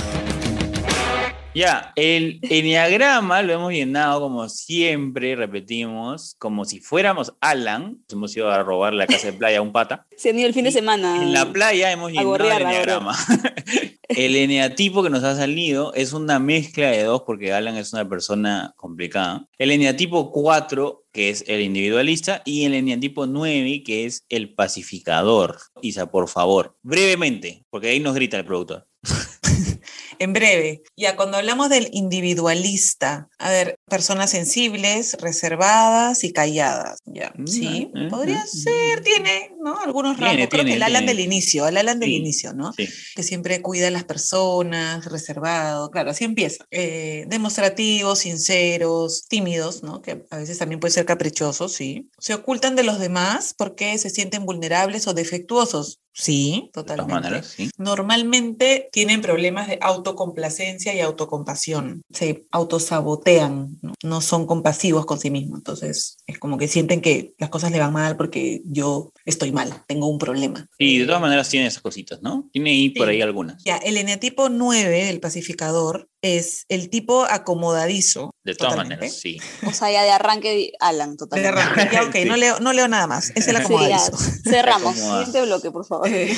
Ya, 1.58 1.92
el 1.96 2.38
enneagrama 2.44 3.42
lo 3.42 3.52
hemos 3.52 3.74
llenado 3.74 4.22
como 4.22 4.48
siempre, 4.48 5.36
repetimos, 5.36 6.36
como 6.38 6.66
si 6.66 6.80
fuéramos 6.80 7.34
Alan. 7.42 7.98
Hemos 8.12 8.38
ido 8.38 8.52
a 8.52 8.62
robar 8.62 8.94
la 8.94 9.08
casa 9.08 9.32
de 9.32 9.34
playa 9.34 9.58
a 9.58 9.64
un 9.64 9.72
pata. 9.72 10.06
Se 10.16 10.30
han 10.30 10.38
ido 10.38 10.48
el 10.48 10.54
fin 10.54 10.66
de 10.66 10.72
semana. 10.72 11.24
En 11.24 11.34
la 11.34 11.52
playa 11.52 11.92
hemos 11.92 12.12
llenado 12.12 12.36
el 12.36 12.62
enneagrama. 12.62 13.18
el 14.10 14.36
eneatipo 14.36 15.02
que 15.02 15.10
nos 15.10 15.24
ha 15.24 15.36
salido 15.36 15.96
es 15.96 16.14
una 16.14 16.38
mezcla 16.38 16.92
de 16.92 17.02
dos, 17.02 17.24
porque 17.26 17.54
Alan 17.54 17.76
es 17.76 17.92
una 17.92 18.08
persona 18.08 18.76
complicada. 18.76 19.48
El 19.58 19.72
eneatipo 19.72 20.32
4, 20.32 21.06
que 21.12 21.32
es 21.32 21.44
el 21.48 21.62
individualista, 21.62 22.44
y 22.46 22.66
el 22.66 22.76
eneatipo 22.76 23.26
9, 23.26 23.82
que 23.84 24.06
es 24.06 24.28
el 24.30 24.54
pacificador. 24.54 25.58
Isa, 25.82 26.12
por 26.12 26.30
favor, 26.30 26.78
brevemente, 26.84 27.66
porque 27.72 27.88
ahí 27.88 28.00
nos 28.00 28.14
grita 28.14 28.38
el 28.38 28.46
productor. 28.46 28.88
En 30.20 30.34
breve, 30.34 30.82
ya 30.96 31.16
cuando 31.16 31.38
hablamos 31.38 31.70
del 31.70 31.90
individualista, 31.92 33.30
a 33.38 33.50
ver, 33.50 33.78
personas 33.88 34.30
sensibles, 34.32 35.16
reservadas 35.20 36.24
y 36.24 36.34
calladas, 36.34 37.00
ya, 37.06 37.34
Mm, 37.38 37.48
sí, 37.48 37.92
mm, 37.94 38.10
podría 38.10 38.44
mm, 38.44 38.48
ser, 38.48 39.02
tiene, 39.04 39.52
¿no? 39.64 39.80
Algunos 39.80 40.18
Tiene, 40.18 40.32
rasgos, 40.32 40.50
creo 40.50 40.60
tiene, 40.64 40.72
que 40.72 40.76
el 40.78 40.84
Alan 40.84 41.06
tiene. 41.06 41.14
del 41.14 41.26
inicio, 41.26 41.68
el 41.68 41.78
Alan 41.78 42.00
del 42.00 42.10
Sí. 42.10 42.16
inicio, 42.16 42.54
¿no? 42.54 42.74
Sí. 42.74 42.88
que 43.16 43.24
siempre 43.24 43.62
cuida 43.62 43.88
a 43.88 43.92
las 43.92 44.04
personas, 44.06 45.06
reservado, 45.06 45.90
claro, 45.92 46.12
así 46.12 46.24
empieza. 46.24 46.66
Eh, 46.72 47.26
demostrativos, 47.28 48.20
sinceros, 48.20 49.26
tímidos, 49.28 49.84
¿no? 49.84 50.02
Que 50.02 50.26
a 50.30 50.38
veces 50.38 50.58
también 50.58 50.80
pueden 50.80 50.94
ser 50.94 51.06
caprichosos, 51.06 51.74
sí. 51.74 52.10
Se 52.20 52.34
ocultan 52.34 52.76
de 52.76 52.84
los 52.84 53.00
demás 53.00 53.54
porque 53.58 53.98
se 53.98 54.10
sienten 54.10 54.46
vulnerables 54.46 55.08
o 55.08 55.14
defectuosos. 55.14 56.00
Sí, 56.20 56.64
De 56.66 56.72
todas 56.72 56.98
totalmente. 56.98 57.14
maneras, 57.14 57.46
sí. 57.46 57.70
Normalmente 57.78 58.90
tienen 58.92 59.22
problemas 59.22 59.68
de 59.68 59.78
autocomplacencia 59.82 60.96
y 60.96 61.00
autocompasión. 61.00 62.02
Se 62.12 62.48
autosabotean, 62.50 63.78
¿no? 63.84 63.94
no 64.04 64.22
son 64.22 64.48
compasivos 64.48 65.06
con 65.06 65.20
sí 65.20 65.30
mismos. 65.30 65.60
Entonces, 65.60 66.18
es 66.26 66.40
como 66.40 66.58
que 66.58 66.68
sienten 66.68 67.02
que 67.02 67.36
las 67.38 67.52
cosas 67.52 67.72
le 67.72 67.80
van 67.80 67.94
mal 67.94 68.18
porque 68.18 68.62
yo 68.66 69.12
estoy 69.28 69.52
mal, 69.52 69.72
tengo 69.88 70.08
un 70.08 70.18
problema. 70.18 70.68
Y 70.80 70.98
de 71.00 71.06
todas 71.06 71.22
maneras 71.22 71.48
tiene 71.50 71.68
esas 71.68 71.82
cositas, 71.84 72.22
¿no? 72.24 72.50
Tiene 72.52 72.72
ahí 72.72 72.90
por 72.90 73.08
ahí 73.10 73.22
algunas. 73.22 73.64
Ya, 73.64 73.78
el 73.78 73.98
eneatipo 73.98 74.50
9 74.50 75.06
del 75.06 75.20
pacificador 75.20 76.10
es 76.22 76.66
el 76.70 76.90
tipo 76.90 77.26
acomodadizo. 77.26 78.32
De 78.44 78.56
todas 78.56 78.74
totalmente. 78.74 79.06
maneras, 79.06 79.20
sí. 79.22 79.38
O 79.68 79.72
sea, 79.72 79.92
ya 79.92 80.04
de 80.04 80.10
arranque, 80.12 80.72
Alan, 80.80 81.12
De 81.12 81.18
totalmente. 81.18 81.60
arranque. 81.60 81.94
Ya, 81.96 82.04
ok, 82.04 82.16
Sí. 82.16 82.26
no, 82.26 82.38
leo, 82.38 82.60
no 82.60 82.74
leo 82.74 82.88
nada 82.88 83.06
más. 83.06 83.32
Es 83.36 83.48
el 83.48 83.58
Sí, 83.58 83.62
acomodadizo. 83.62 84.18
Cerramos. 84.44 84.96
Siguiente 84.96 85.42
bloque, 85.44 85.70
por 85.72 85.86
favor. 85.86 86.08
Eh, 86.08 86.36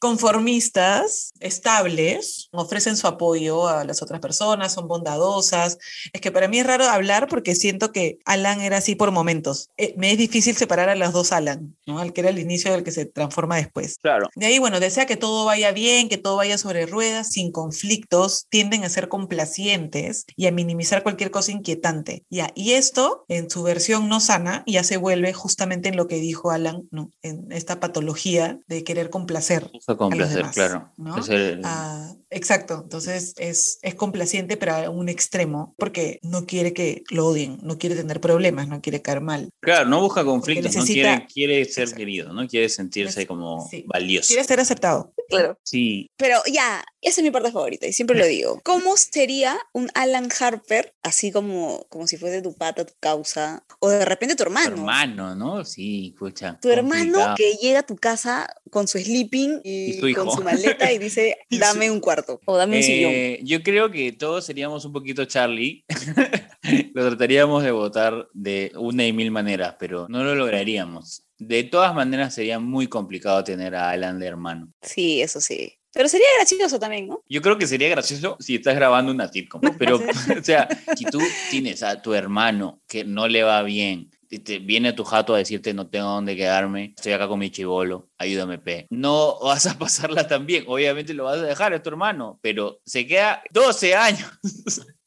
conformistas, 0.00 1.32
estables, 1.40 2.48
ofrecen 2.52 2.96
su 2.96 3.06
apoyo 3.06 3.68
a 3.68 3.84
las 3.84 4.02
otras 4.02 4.20
personas, 4.20 4.74
son 4.74 4.88
bondadosas. 4.88 5.78
Es 6.12 6.20
que 6.20 6.32
para 6.32 6.48
mí 6.48 6.58
es 6.58 6.66
raro 6.66 6.84
hablar 6.88 7.28
porque 7.28 7.54
siento 7.54 7.92
que 7.92 8.18
Alan 8.24 8.60
era 8.60 8.78
así 8.78 8.94
por 8.96 9.12
momentos. 9.12 9.70
Eh, 9.76 9.94
me 9.96 10.10
es 10.12 10.18
difícil 10.18 10.56
separar 10.56 10.88
a 10.88 10.94
las 10.94 11.12
dos 11.12 11.32
Alan, 11.32 11.76
¿no? 11.86 11.98
Al 12.00 12.12
que 12.16 12.22
era 12.22 12.30
el 12.30 12.38
inicio 12.38 12.72
del 12.72 12.82
que 12.82 12.92
se 12.92 13.04
transforma 13.04 13.56
después. 13.56 13.98
Claro. 14.00 14.30
De 14.34 14.46
ahí, 14.46 14.58
bueno, 14.58 14.80
desea 14.80 15.04
que 15.04 15.18
todo 15.18 15.44
vaya 15.44 15.70
bien, 15.72 16.08
que 16.08 16.16
todo 16.16 16.36
vaya 16.36 16.56
sobre 16.56 16.86
ruedas, 16.86 17.30
sin 17.30 17.52
conflictos, 17.52 18.46
tienden 18.48 18.84
a 18.84 18.88
ser 18.88 19.08
complacientes 19.08 20.24
y 20.34 20.46
a 20.46 20.50
minimizar 20.50 21.02
cualquier 21.02 21.30
cosa 21.30 21.52
inquietante. 21.52 22.24
Ya, 22.30 22.50
y 22.54 22.72
esto, 22.72 23.26
en 23.28 23.50
su 23.50 23.62
versión 23.62 24.08
no 24.08 24.20
sana, 24.20 24.64
ya 24.66 24.82
se 24.82 24.96
vuelve 24.96 25.34
justamente 25.34 25.90
en 25.90 25.96
lo 25.96 26.06
que 26.06 26.16
dijo 26.16 26.50
Alan, 26.50 26.88
¿no? 26.90 27.10
En 27.20 27.52
esta 27.52 27.80
patología 27.80 28.58
de 28.66 28.82
querer 28.82 29.10
complacer. 29.10 29.68
Busca 29.74 29.96
complacer, 29.96 30.38
demás, 30.38 30.54
claro. 30.54 30.92
¿no? 30.96 31.18
Es 31.18 31.28
el- 31.28 31.60
Ah, 31.64 32.14
exacto, 32.30 32.80
entonces 32.82 33.34
es, 33.36 33.78
es 33.82 33.94
complaciente, 33.94 34.56
pero 34.56 34.72
a 34.74 34.88
un 34.90 35.08
extremo, 35.10 35.74
porque 35.76 36.18
no 36.22 36.46
quiere 36.46 36.72
que 36.72 37.02
lo 37.10 37.26
odien, 37.26 37.58
no 37.62 37.76
quiere 37.76 37.94
tener 37.96 38.20
problemas, 38.20 38.68
no 38.68 38.80
quiere 38.80 39.02
caer 39.02 39.20
mal. 39.20 39.50
Claro, 39.60 39.88
no 39.88 40.00
busca 40.00 40.24
conflictos, 40.24 40.74
no 40.74 40.80
necesita- 40.80 41.26
quiere, 41.26 41.62
quiere 41.62 41.64
ser. 41.66 41.88
Querido, 42.06 42.32
no 42.32 42.46
quiere 42.46 42.68
sentirse 42.68 43.26
como 43.26 43.66
sí. 43.68 43.84
valioso. 43.86 44.28
Quiere 44.28 44.44
ser 44.44 44.60
aceptado. 44.60 45.12
Claro. 45.28 45.58
Sí, 45.64 46.08
Pero 46.16 46.38
ya, 46.50 46.84
esa 47.00 47.20
es 47.20 47.24
mi 47.24 47.32
parte 47.32 47.50
favorita 47.50 47.86
y 47.86 47.92
siempre 47.92 48.16
lo 48.16 48.24
digo. 48.26 48.60
¿Cómo 48.62 48.96
sería 48.96 49.58
un 49.72 49.90
Alan 49.94 50.28
Harper, 50.38 50.94
así 51.02 51.32
como, 51.32 51.84
como 51.88 52.06
si 52.06 52.16
fuese 52.16 52.42
tu 52.42 52.54
pata, 52.54 52.86
tu 52.86 52.94
causa, 53.00 53.64
o 53.80 53.88
de 53.88 54.04
repente 54.04 54.36
tu 54.36 54.44
tu 54.44 54.44
hermano? 54.44 54.76
hermano, 54.76 55.34
¿no? 55.34 55.64
Sí, 55.64 56.12
escucha. 56.14 56.58
Tu 56.62 56.70
hermano 56.70 57.34
que 57.36 57.54
llega 57.54 57.80
a 57.80 57.86
tu 57.86 57.96
casa 57.96 58.46
con 58.70 58.86
su 58.86 58.98
sleeping 58.98 59.60
y, 59.64 60.14
con 60.14 60.30
su 60.30 60.42
maleta 60.42 60.92
y 60.92 60.98
dice, 60.98 61.38
dame 61.50 61.90
un 61.90 61.98
cuarto 62.00 62.40
o 62.44 62.56
dame 62.56 62.76
un 62.76 62.82
sillón. 62.84 63.12
Eh, 63.12 63.40
yo 63.42 63.62
creo 63.64 63.90
que 63.90 64.12
todos 64.12 64.46
seríamos 64.46 64.84
un 64.84 64.92
poquito 64.92 65.24
Charlie. 65.24 65.84
lo 66.94 67.08
trataríamos 67.08 67.62
de 67.62 67.70
votar 67.70 68.28
de 68.32 68.72
una 68.76 69.06
y 69.06 69.12
mil 69.12 69.30
maneras, 69.30 69.76
pero 69.78 70.06
no 70.08 70.24
lo 70.24 70.34
lograríamos. 70.34 71.24
De 71.38 71.64
todas 71.64 71.94
maneras 71.94 72.34
sería 72.34 72.58
muy 72.58 72.86
complicado 72.86 73.44
tener 73.44 73.74
a 73.74 73.90
Alan 73.90 74.18
de 74.18 74.26
hermano. 74.26 74.72
Sí, 74.82 75.20
eso 75.20 75.40
sí. 75.40 75.74
Pero 75.92 76.08
sería 76.10 76.26
gracioso 76.38 76.78
también, 76.78 77.08
¿no? 77.08 77.22
Yo 77.26 77.40
creo 77.40 77.56
que 77.56 77.66
sería 77.66 77.88
gracioso 77.88 78.36
si 78.38 78.56
estás 78.56 78.74
grabando 78.74 79.12
una 79.12 79.28
sitcom, 79.28 79.62
pero, 79.78 79.96
o 80.38 80.42
sea, 80.42 80.68
si 80.94 81.04
tú 81.06 81.18
tienes 81.50 81.82
a 81.82 82.02
tu 82.02 82.12
hermano 82.12 82.82
que 82.86 83.04
no 83.04 83.28
le 83.28 83.42
va 83.42 83.62
bien, 83.62 84.10
te 84.44 84.58
viene 84.58 84.88
a 84.90 84.94
tu 84.94 85.04
jato 85.04 85.34
a 85.34 85.38
decirte 85.38 85.72
no 85.72 85.88
tengo 85.88 86.08
dónde 86.08 86.36
quedarme, 86.36 86.92
estoy 86.96 87.12
acá 87.12 87.28
con 87.28 87.38
mi 87.38 87.50
chivolo, 87.50 88.10
ayúdame, 88.18 88.58
pe. 88.58 88.86
No 88.90 89.38
vas 89.40 89.66
a 89.66 89.78
pasarla 89.78 90.26
tan 90.26 90.46
bien, 90.46 90.64
obviamente 90.66 91.14
lo 91.14 91.24
vas 91.24 91.38
a 91.38 91.42
dejar, 91.42 91.72
es 91.72 91.82
tu 91.82 91.88
hermano, 91.88 92.38
pero 92.42 92.80
se 92.84 93.06
queda 93.06 93.42
12 93.52 93.94
años. 93.94 94.28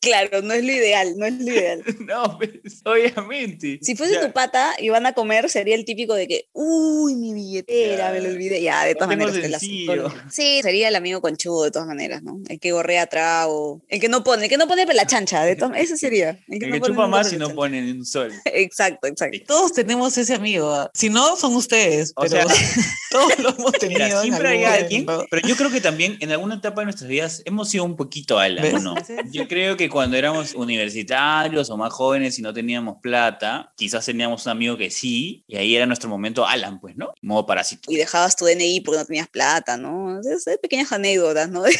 Claro, 0.02 0.42
no 0.42 0.54
es 0.54 0.64
lo 0.64 0.72
ideal, 0.72 1.14
no 1.18 1.26
es 1.26 1.34
lo 1.40 1.52
ideal. 1.52 1.84
no, 2.00 2.38
pues, 2.38 2.82
obviamente. 2.86 3.80
Si 3.82 3.96
fuese 3.96 4.14
Ya, 4.14 4.22
tu 4.28 4.32
pata 4.32 4.74
y 4.80 4.90
van 4.90 5.06
a 5.06 5.14
comer, 5.14 5.50
sería 5.50 5.76
el 5.76 5.84
típico 5.84 6.14
de 6.14 6.28
que, 6.28 6.50
uy, 6.54 7.16
mi 7.16 7.34
billetera, 7.34 8.08
Ya. 8.08 8.12
me 8.14 8.22
lo 8.22 8.30
olvidé. 8.30 8.62
Ya, 8.62 8.86
de 8.86 8.96
todas 8.96 9.10
maneras. 9.10 9.34
te 9.34 9.50
la. 9.50 9.60
Sí, 9.60 10.62
sería 10.62 10.88
el 10.88 10.96
amigo 10.96 11.22
conchudo, 11.22 11.64
de 11.64 11.72
todas 11.72 11.88
maneras, 11.88 12.24
¿no? 12.24 12.40
El 12.48 12.60
que 12.60 12.72
gorrea 12.72 13.08
trago, 13.08 13.82
el 13.90 14.00
que 14.00 14.08
no 14.08 14.24
pone, 14.24 14.44
el 14.44 14.50
que 14.50 14.58
no 14.58 14.68
pone 14.68 14.86
la 14.86 15.06
chancha, 15.06 15.44
de 15.44 15.56
todas 15.56 15.78
ese 15.78 15.98
sería. 15.98 16.40
El 16.48 16.60
no 16.60 16.74
que 16.74 16.80
pone 16.80 16.94
chupa 16.94 17.08
más 17.08 17.30
si 17.30 17.38
no 17.38 17.54
pone 17.54 17.82
ni 17.82 17.92
un 17.92 18.06
sol. 18.06 18.32
Exacto, 18.46 19.08
exacto. 19.08 19.38
Todos 19.48 19.74
tenemos 19.74 20.18
ese 20.18 20.34
amigo. 20.34 20.72
¿ah? 20.72 20.90
Si 20.94 21.10
no, 21.10 21.36
son 21.36 21.56
ustedes. 21.56 22.14
O 22.16 22.22
pero 22.22 22.50
sea, 22.50 22.56
todos 23.12 23.40
lo 23.40 23.50
hemos 23.50 23.72
tenido. 23.74 24.00
Mira, 24.00 24.16
en 24.16 24.22
siempre 24.22 24.48
hay 24.50 24.64
alguien, 24.64 25.06
pero 25.06 25.48
yo 25.48 25.56
creo 25.56 25.70
que 25.70 25.82
también 25.82 26.18
en 26.20 26.32
alguna 26.32 26.56
etapa 26.56 26.82
de 26.82 26.86
nuestras 26.86 27.10
vidas 27.10 27.42
hemos 27.46 27.70
sido 27.70 27.84
un 27.84 27.96
poquito. 27.96 28.38
¿o 28.38 28.80
no? 28.80 28.96
Yo 29.32 29.48
creo 29.48 29.78
que 29.78 29.88
que 29.89 29.93
cuando 29.93 30.15
éramos 30.17 30.54
universitarios 30.54 31.69
o 31.69 31.78
más 31.78 31.91
jóvenes 31.91 32.38
y 32.38 32.41
no 32.41 32.54
teníamos 32.54 32.97
plata, 33.02 33.73
quizás 33.75 34.06
teníamos 34.06 34.45
un 34.45 34.52
amigo 34.52 34.78
que 34.78 34.91
sí, 34.91 35.43
y 35.47 35.58
ahí 35.58 35.75
era 35.75 35.86
nuestro 35.86 36.10
momento 36.10 36.45
Alan, 36.45 36.80
pues, 36.80 36.95
¿no? 36.95 37.12
Modo 37.21 37.45
parásito. 37.45 37.91
Y 37.91 37.95
dejabas 37.97 38.36
tu 38.36 38.45
DNI 38.45 38.82
porque 38.82 38.99
no 38.99 39.06
tenías 39.06 39.28
plata, 39.28 39.78
¿no? 39.78 40.19
Es, 40.19 40.47
es 40.47 40.58
pequeñas 40.60 40.91
anécdotas, 40.91 41.49
¿no? 41.49 41.63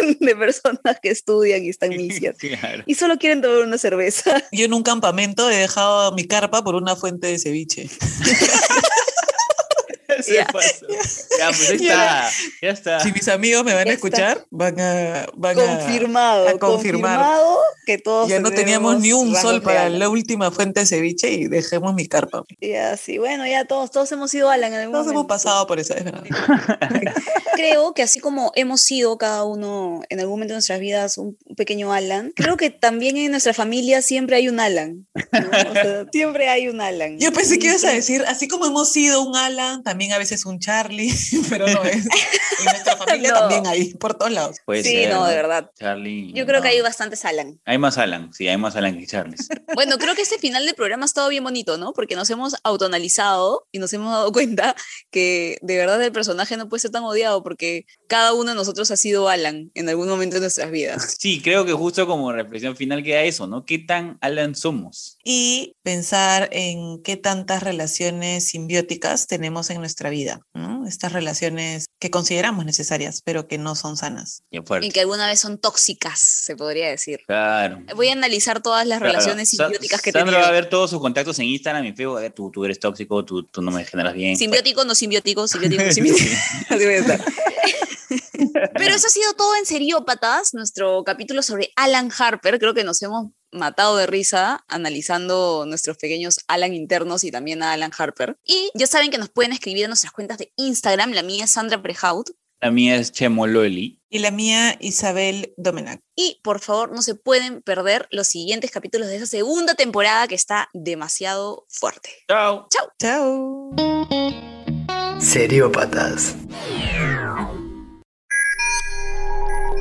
De, 0.00 0.16
de 0.18 0.36
personas 0.36 0.98
que 1.02 1.10
estudian 1.10 1.62
y 1.62 1.68
están 1.68 1.90
misias. 1.96 2.36
claro. 2.38 2.84
Y 2.86 2.94
solo 2.94 3.18
quieren 3.18 3.42
tomar 3.42 3.58
una 3.58 3.76
cerveza. 3.76 4.42
Yo 4.52 4.64
en 4.64 4.72
un 4.72 4.82
campamento 4.82 5.50
he 5.50 5.56
dejado 5.56 6.12
mi 6.12 6.24
carpa 6.24 6.62
por 6.64 6.74
una 6.74 6.96
fuente 6.96 7.26
de 7.26 7.38
ceviche. 7.38 7.90
Se 10.30 10.36
Ya. 10.36 10.46
pasó. 10.46 10.86
Ya, 11.38 11.46
pues 11.48 11.70
ahí 11.70 11.78
Ya. 11.78 12.28
está. 12.28 12.30
Ya 12.62 12.70
está. 12.70 13.00
Si 13.00 13.12
mis 13.12 13.28
amigos 13.28 13.64
me 13.64 13.74
van 13.74 13.88
a 13.88 13.92
escuchar, 13.92 14.46
van 14.50 14.78
a, 14.80 15.26
van 15.34 15.58
a- 15.58 15.62
confirmado, 15.66 16.48
a 16.48 16.58
confirmar. 16.58 17.18
confirmado 17.18 17.58
que 17.86 17.98
todos 17.98 18.28
Ya 18.28 18.38
no 18.40 18.50
teníamos 18.50 19.00
ni 19.00 19.12
un 19.12 19.34
sol 19.34 19.62
para 19.62 19.88
la 19.88 20.08
última 20.08 20.50
fuente 20.50 20.80
de 20.80 20.86
ceviche 20.86 21.30
y 21.32 21.48
dejemos 21.48 21.94
mi 21.94 22.06
carpa. 22.06 22.44
Ya, 22.60 22.96
sí, 22.96 23.18
bueno, 23.18 23.46
ya 23.46 23.64
todos, 23.64 23.90
todos 23.90 24.10
hemos 24.12 24.30
sido 24.30 24.50
Alan 24.50 24.72
en 24.72 24.80
algún 24.80 24.92
Todos 24.92 25.06
hemos 25.06 25.14
momento. 25.14 25.28
pasado 25.34 25.66
por 25.66 25.80
eso, 25.80 25.94
es 25.94 26.04
verdad. 26.04 26.22
Creo 27.54 27.92
que 27.94 28.02
así 28.02 28.20
como 28.20 28.52
hemos 28.54 28.80
sido 28.80 29.18
cada 29.18 29.44
uno 29.44 30.02
en 30.08 30.20
algún 30.20 30.34
momento 30.36 30.52
de 30.52 30.56
nuestras 30.56 30.80
vidas 30.80 31.18
un 31.18 31.36
pequeño 31.56 31.92
Alan, 31.92 32.32
creo 32.34 32.56
que 32.56 32.70
también 32.70 33.16
en 33.16 33.30
nuestra 33.32 33.52
familia 33.52 34.02
siempre 34.02 34.36
hay 34.36 34.48
un 34.48 34.60
Alan. 34.60 35.06
¿no? 35.14 35.48
O 35.70 35.72
sea, 35.74 36.06
siempre 36.12 36.48
hay 36.48 36.68
un 36.68 36.80
Alan. 36.80 37.18
Yo 37.18 37.32
pensé 37.32 37.58
que 37.58 37.66
ibas 37.66 37.84
a 37.84 37.90
decir, 37.90 38.24
así 38.26 38.48
como 38.48 38.66
hemos 38.66 38.92
sido 38.92 39.22
un 39.22 39.36
Alan, 39.36 39.82
también 39.82 40.12
veces 40.20 40.46
un 40.46 40.58
Charlie, 40.60 41.12
pero 41.50 41.66
no 41.66 41.82
es. 41.84 41.96
En 42.06 42.64
nuestra 42.64 42.96
familia 42.96 43.30
No. 43.32 43.38
también 43.40 43.66
hay, 43.66 43.94
por 43.94 44.14
todos 44.14 44.30
lados. 44.32 44.56
Puede 44.64 44.82
Sí, 44.84 44.90
ser, 44.92 45.10
no, 45.12 45.26
de 45.26 45.34
verdad. 45.34 45.70
Charlie. 45.78 46.32
Yo 46.34 46.46
creo 46.46 46.60
que 46.62 46.68
no. 46.68 46.74
hay 46.74 46.80
bastantes 46.80 47.24
Alan. 47.24 47.60
Hay 47.64 47.78
más 47.78 47.98
Alan, 47.98 48.32
sí, 48.32 48.46
hay 48.48 48.56
más 48.56 48.76
Alan 48.76 48.98
que 48.98 49.06
Charles. 49.06 49.48
Bueno, 49.74 49.98
creo 49.98 50.14
que 50.16 50.22
este 50.22 50.38
final 50.38 50.66
del 50.66 50.74
programa 50.74 51.04
ha 51.04 51.06
estado 51.06 51.28
bien 51.28 51.44
bonito, 51.44 51.78
¿no? 51.78 51.92
Porque 51.92 52.16
nos 52.16 52.28
hemos 52.28 52.56
autoanalizado 52.64 53.66
y 53.72 53.78
nos 53.78 53.92
hemos 53.92 54.10
dado 54.12 54.32
cuenta 54.32 54.74
que 55.10 55.58
de 55.62 55.76
verdad 55.76 56.02
el 56.02 56.12
personaje 56.12 56.56
no 56.56 56.68
puede 56.68 56.80
ser 56.80 56.90
tan 56.90 57.04
odiado 57.04 57.42
porque 57.42 57.86
cada 58.08 58.32
uno 58.34 58.50
de 58.50 58.56
nosotros 58.56 58.90
ha 58.90 58.96
sido 58.96 59.28
Alan 59.28 59.70
en 59.74 59.88
algún 59.88 60.08
momento 60.08 60.34
de 60.34 60.40
nuestras 60.40 60.70
vidas. 60.70 61.16
Sí, 61.18 61.40
creo 61.40 61.64
que 61.64 61.72
justo 61.72 62.06
como 62.06 62.32
reflexión 62.32 62.76
final 62.76 63.02
queda 63.04 63.22
eso, 63.22 63.46
¿no? 63.46 63.64
¿Qué 63.64 63.78
tan 63.78 64.18
Alan 64.20 64.54
somos? 64.56 65.18
Y 65.24 65.76
pensar 65.82 66.48
en 66.52 67.00
qué 67.02 67.16
tantas 67.16 67.62
relaciones 67.62 68.44
simbióticas 68.46 69.26
tenemos 69.28 69.70
en 69.70 69.78
nuestra 69.78 70.09
vida, 70.10 70.40
¿no? 70.54 70.86
Estas 70.86 71.12
relaciones 71.12 71.86
que 71.98 72.10
consideramos 72.10 72.64
necesarias, 72.64 73.20
pero 73.24 73.46
que 73.48 73.58
no 73.58 73.74
son 73.74 73.96
sanas. 73.96 74.42
Y 74.50 74.90
que 74.90 75.00
alguna 75.00 75.26
vez 75.26 75.40
son 75.40 75.58
tóxicas, 75.58 76.18
se 76.20 76.56
podría 76.56 76.88
decir. 76.88 77.20
Claro. 77.26 77.82
Voy 77.94 78.08
a 78.08 78.12
analizar 78.12 78.60
todas 78.62 78.86
las 78.86 78.98
Claro. 78.98 79.12
relaciones 79.12 79.50
Sa- 79.50 79.64
simbióticas 79.64 80.02
que 80.02 80.12
Sandra 80.12 80.38
va 80.38 80.48
a 80.48 80.50
ver 80.52 80.68
todos 80.68 80.90
sus 80.90 81.00
contactos 81.00 81.38
en 81.38 81.46
Instagram 81.46 81.84
y 81.86 81.92
Facebook. 81.92 82.18
A 82.18 82.20
ver, 82.22 82.32
tú, 82.32 82.50
tú 82.50 82.64
eres 82.64 82.78
tóxico, 82.80 83.24
tú, 83.24 83.44
tú 83.44 83.62
no 83.62 83.70
me 83.70 83.84
generas 83.84 84.14
bien. 84.14 84.36
Simbiótico, 84.36 84.84
no 84.84 84.94
simbiótico, 84.94 85.46
simbiótico, 85.48 85.84
no 85.84 85.92
simbiótico. 85.92 86.30
Así 86.68 86.84
voy 86.84 86.94
a 86.94 86.98
estar. 86.98 87.24
Pero 88.74 88.94
eso 88.94 89.06
ha 89.06 89.10
sido 89.10 89.32
todo 89.34 89.54
en 89.56 89.66
Seriópatas, 89.66 90.54
nuestro 90.54 91.04
capítulo 91.04 91.42
sobre 91.42 91.70
Alan 91.76 92.10
Harper. 92.16 92.58
Creo 92.58 92.74
que 92.74 92.84
nos 92.84 93.00
hemos 93.02 93.28
matado 93.52 93.96
de 93.96 94.06
risa 94.06 94.64
analizando 94.68 95.64
nuestros 95.66 95.96
pequeños 95.96 96.40
Alan 96.48 96.74
internos 96.74 97.24
y 97.24 97.30
también 97.30 97.62
a 97.62 97.72
Alan 97.72 97.92
Harper. 97.96 98.36
Y 98.44 98.70
ya 98.74 98.86
saben 98.86 99.10
que 99.10 99.18
nos 99.18 99.28
pueden 99.28 99.52
escribir 99.52 99.84
en 99.84 99.90
nuestras 99.90 100.12
cuentas 100.12 100.38
de 100.38 100.52
Instagram. 100.56 101.12
La 101.12 101.22
mía 101.22 101.44
es 101.44 101.50
Sandra 101.50 101.82
Prehaut. 101.82 102.30
La 102.60 102.70
mía 102.70 102.96
es 102.96 103.10
Chemololi. 103.12 104.02
Y 104.10 104.18
la 104.18 104.30
mía, 104.30 104.76
Isabel 104.80 105.54
Domenac. 105.56 106.02
Y 106.16 106.40
por 106.42 106.60
favor, 106.60 106.92
no 106.92 107.00
se 107.00 107.14
pueden 107.14 107.62
perder 107.62 108.08
los 108.10 108.26
siguientes 108.26 108.70
capítulos 108.70 109.08
de 109.08 109.16
esa 109.16 109.26
segunda 109.26 109.74
temporada 109.74 110.26
que 110.28 110.34
está 110.34 110.68
demasiado 110.74 111.64
fuerte. 111.68 112.10
Chao. 112.28 112.66
Chao. 112.98 113.70
Seriópatas. 115.20 116.34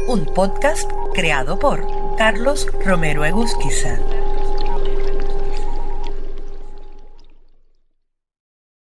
Un 0.07 0.25
podcast 0.33 0.89
creado 1.13 1.59
por 1.59 1.98
Carlos 2.19 2.67
Romero 2.83 3.23
Egusquiza. 3.23 3.97